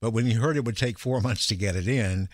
but 0.00 0.12
when 0.12 0.24
he 0.24 0.32
heard 0.34 0.56
it 0.56 0.64
would 0.64 0.76
take 0.76 0.98
four 0.98 1.20
months 1.20 1.46
to 1.48 1.54
get 1.56 1.76
it 1.76 1.86
in, 1.88 2.28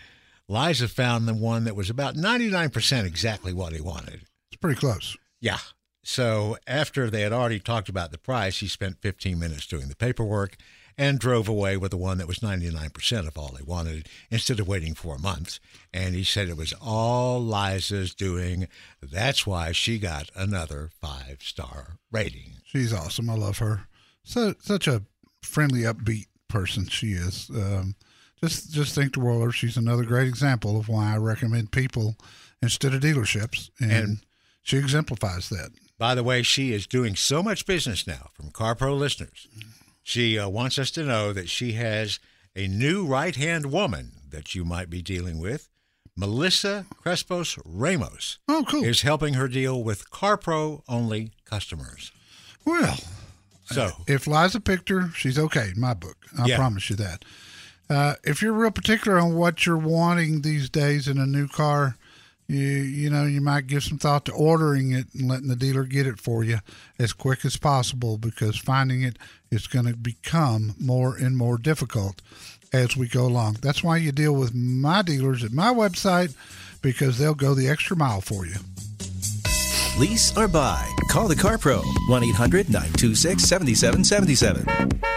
Liza 0.49 0.87
found 0.87 1.27
the 1.27 1.33
one 1.33 1.65
that 1.65 1.75
was 1.75 1.89
about 1.89 2.15
99% 2.15 3.05
exactly 3.05 3.53
what 3.53 3.73
he 3.73 3.81
wanted. 3.81 4.21
It's 4.49 4.59
pretty 4.59 4.79
close. 4.79 5.17
Yeah. 5.41 5.59
So 6.03 6.57
after 6.65 7.09
they 7.09 7.21
had 7.21 7.33
already 7.33 7.59
talked 7.59 7.89
about 7.89 8.11
the 8.11 8.17
price, 8.17 8.59
he 8.59 8.67
spent 8.67 9.01
15 9.01 9.37
minutes 9.37 9.67
doing 9.67 9.89
the 9.89 9.95
paperwork 9.95 10.55
and 10.97 11.19
drove 11.19 11.47
away 11.47 11.77
with 11.77 11.91
the 11.91 11.97
one 11.97 12.17
that 12.17 12.27
was 12.27 12.39
99% 12.39 13.27
of 13.27 13.37
all 13.37 13.55
he 13.55 13.63
wanted 13.63 14.07
instead 14.31 14.59
of 14.59 14.67
waiting 14.67 14.95
four 14.95 15.17
months. 15.17 15.59
And 15.93 16.15
he 16.15 16.23
said 16.23 16.49
it 16.49 16.57
was 16.57 16.73
all 16.81 17.39
Liza's 17.43 18.15
doing. 18.15 18.67
That's 19.01 19.45
why 19.45 19.73
she 19.73 19.99
got 19.99 20.31
another 20.35 20.89
five 20.99 21.39
star 21.41 21.97
rating. 22.11 22.53
She's 22.65 22.93
awesome. 22.93 23.29
I 23.29 23.35
love 23.35 23.59
her. 23.59 23.87
So 24.23 24.55
such 24.59 24.87
a 24.87 25.03
friendly, 25.43 25.81
upbeat 25.81 26.27
person 26.47 26.87
she 26.87 27.11
is. 27.11 27.49
Um, 27.53 27.95
just 28.43 28.71
just 28.71 28.93
think 28.95 29.13
the 29.13 29.19
world 29.19 29.41
of 29.41 29.47
her. 29.47 29.51
She's 29.51 29.77
another 29.77 30.03
great 30.03 30.27
example 30.27 30.79
of 30.79 30.87
why 30.89 31.13
I 31.13 31.17
recommend 31.17 31.71
people 31.71 32.15
instead 32.61 32.93
of 32.93 33.01
dealerships, 33.01 33.69
and, 33.79 33.91
And- 33.91 34.19
she 34.63 34.77
exemplifies 34.77 35.49
that. 35.49 35.69
By 35.97 36.13
the 36.13 36.23
way, 36.23 36.43
she 36.43 36.73
is 36.73 36.85
doing 36.85 37.15
so 37.15 37.41
much 37.41 37.65
business 37.65 38.05
now 38.05 38.29
from 38.33 38.51
CarPro 38.51 38.97
listeners. 38.97 39.47
She 40.03 40.37
uh, 40.37 40.47
wants 40.49 40.77
us 40.77 40.91
to 40.91 41.03
know 41.03 41.33
that 41.33 41.49
she 41.49 41.71
has 41.73 42.19
a 42.55 42.67
new 42.67 43.05
right 43.05 43.35
hand 43.35 43.67
woman 43.71 44.11
that 44.29 44.53
you 44.55 44.63
might 44.65 44.89
be 44.89 45.01
dealing 45.01 45.39
with. 45.39 45.69
Melissa 46.15 46.85
Crespos 47.03 47.59
Ramos 47.65 48.39
Oh, 48.47 48.65
cool. 48.67 48.83
is 48.83 49.01
helping 49.01 49.35
her 49.35 49.47
deal 49.47 49.83
with 49.83 50.09
CarPro 50.11 50.81
only 50.87 51.31
customers. 51.45 52.11
well, 52.65 52.97
So, 53.65 53.91
if 54.07 54.27
Liza 54.27 54.59
picked 54.61 54.89
her, 54.89 55.09
she's 55.15 55.37
okay 55.37 55.71
in 55.75 55.79
my 55.79 55.93
book. 55.93 56.25
I 56.37 56.47
Yeah. 56.47 56.55
promise 56.57 56.89
you 56.89 56.95
that. 56.97 57.23
Uh, 57.89 58.15
if 58.23 58.41
you're 58.41 58.53
real 58.53 58.71
particular 58.71 59.17
on 59.17 59.35
what 59.35 59.65
you're 59.65 59.77
wanting 59.77 60.41
these 60.41 60.69
days 60.69 61.07
in 61.07 61.17
a 61.17 61.25
new 61.25 61.47
car, 61.47 61.95
you 62.47 62.59
you 62.59 63.09
know 63.09 63.25
you 63.25 63.41
might 63.41 63.67
give 63.67 63.83
some 63.83 63.97
thought 63.97 64.25
to 64.25 64.31
ordering 64.31 64.91
it 64.91 65.07
and 65.13 65.27
letting 65.27 65.47
the 65.49 65.55
dealer 65.55 65.83
get 65.83 66.07
it 66.07 66.19
for 66.19 66.43
you 66.43 66.59
as 66.97 67.11
quick 67.11 67.43
as 67.43 67.57
possible 67.57 68.17
because 68.17 68.57
finding 68.57 69.01
it 69.03 69.17
is 69.51 69.67
going 69.67 69.85
to 69.85 69.95
become 69.95 70.73
more 70.79 71.15
and 71.15 71.37
more 71.37 71.57
difficult 71.57 72.21
as 72.71 72.95
we 72.95 73.07
go 73.07 73.25
along. 73.25 73.57
That's 73.61 73.83
why 73.83 73.97
you 73.97 74.11
deal 74.11 74.33
with 74.33 74.53
my 74.53 75.01
dealers 75.01 75.43
at 75.43 75.51
my 75.51 75.73
website 75.73 76.35
because 76.81 77.17
they'll 77.17 77.33
go 77.33 77.53
the 77.53 77.67
extra 77.67 77.97
mile 77.97 78.21
for 78.21 78.45
you. 78.45 78.55
Lease 79.97 80.35
or 80.37 80.47
buy. 80.47 80.87
Call 81.09 81.27
the 81.27 81.35
Car 81.35 81.57
Pro. 81.57 81.81
1 82.07 82.23
800 82.23 82.69
926 82.69 83.43
7777. 83.43 85.16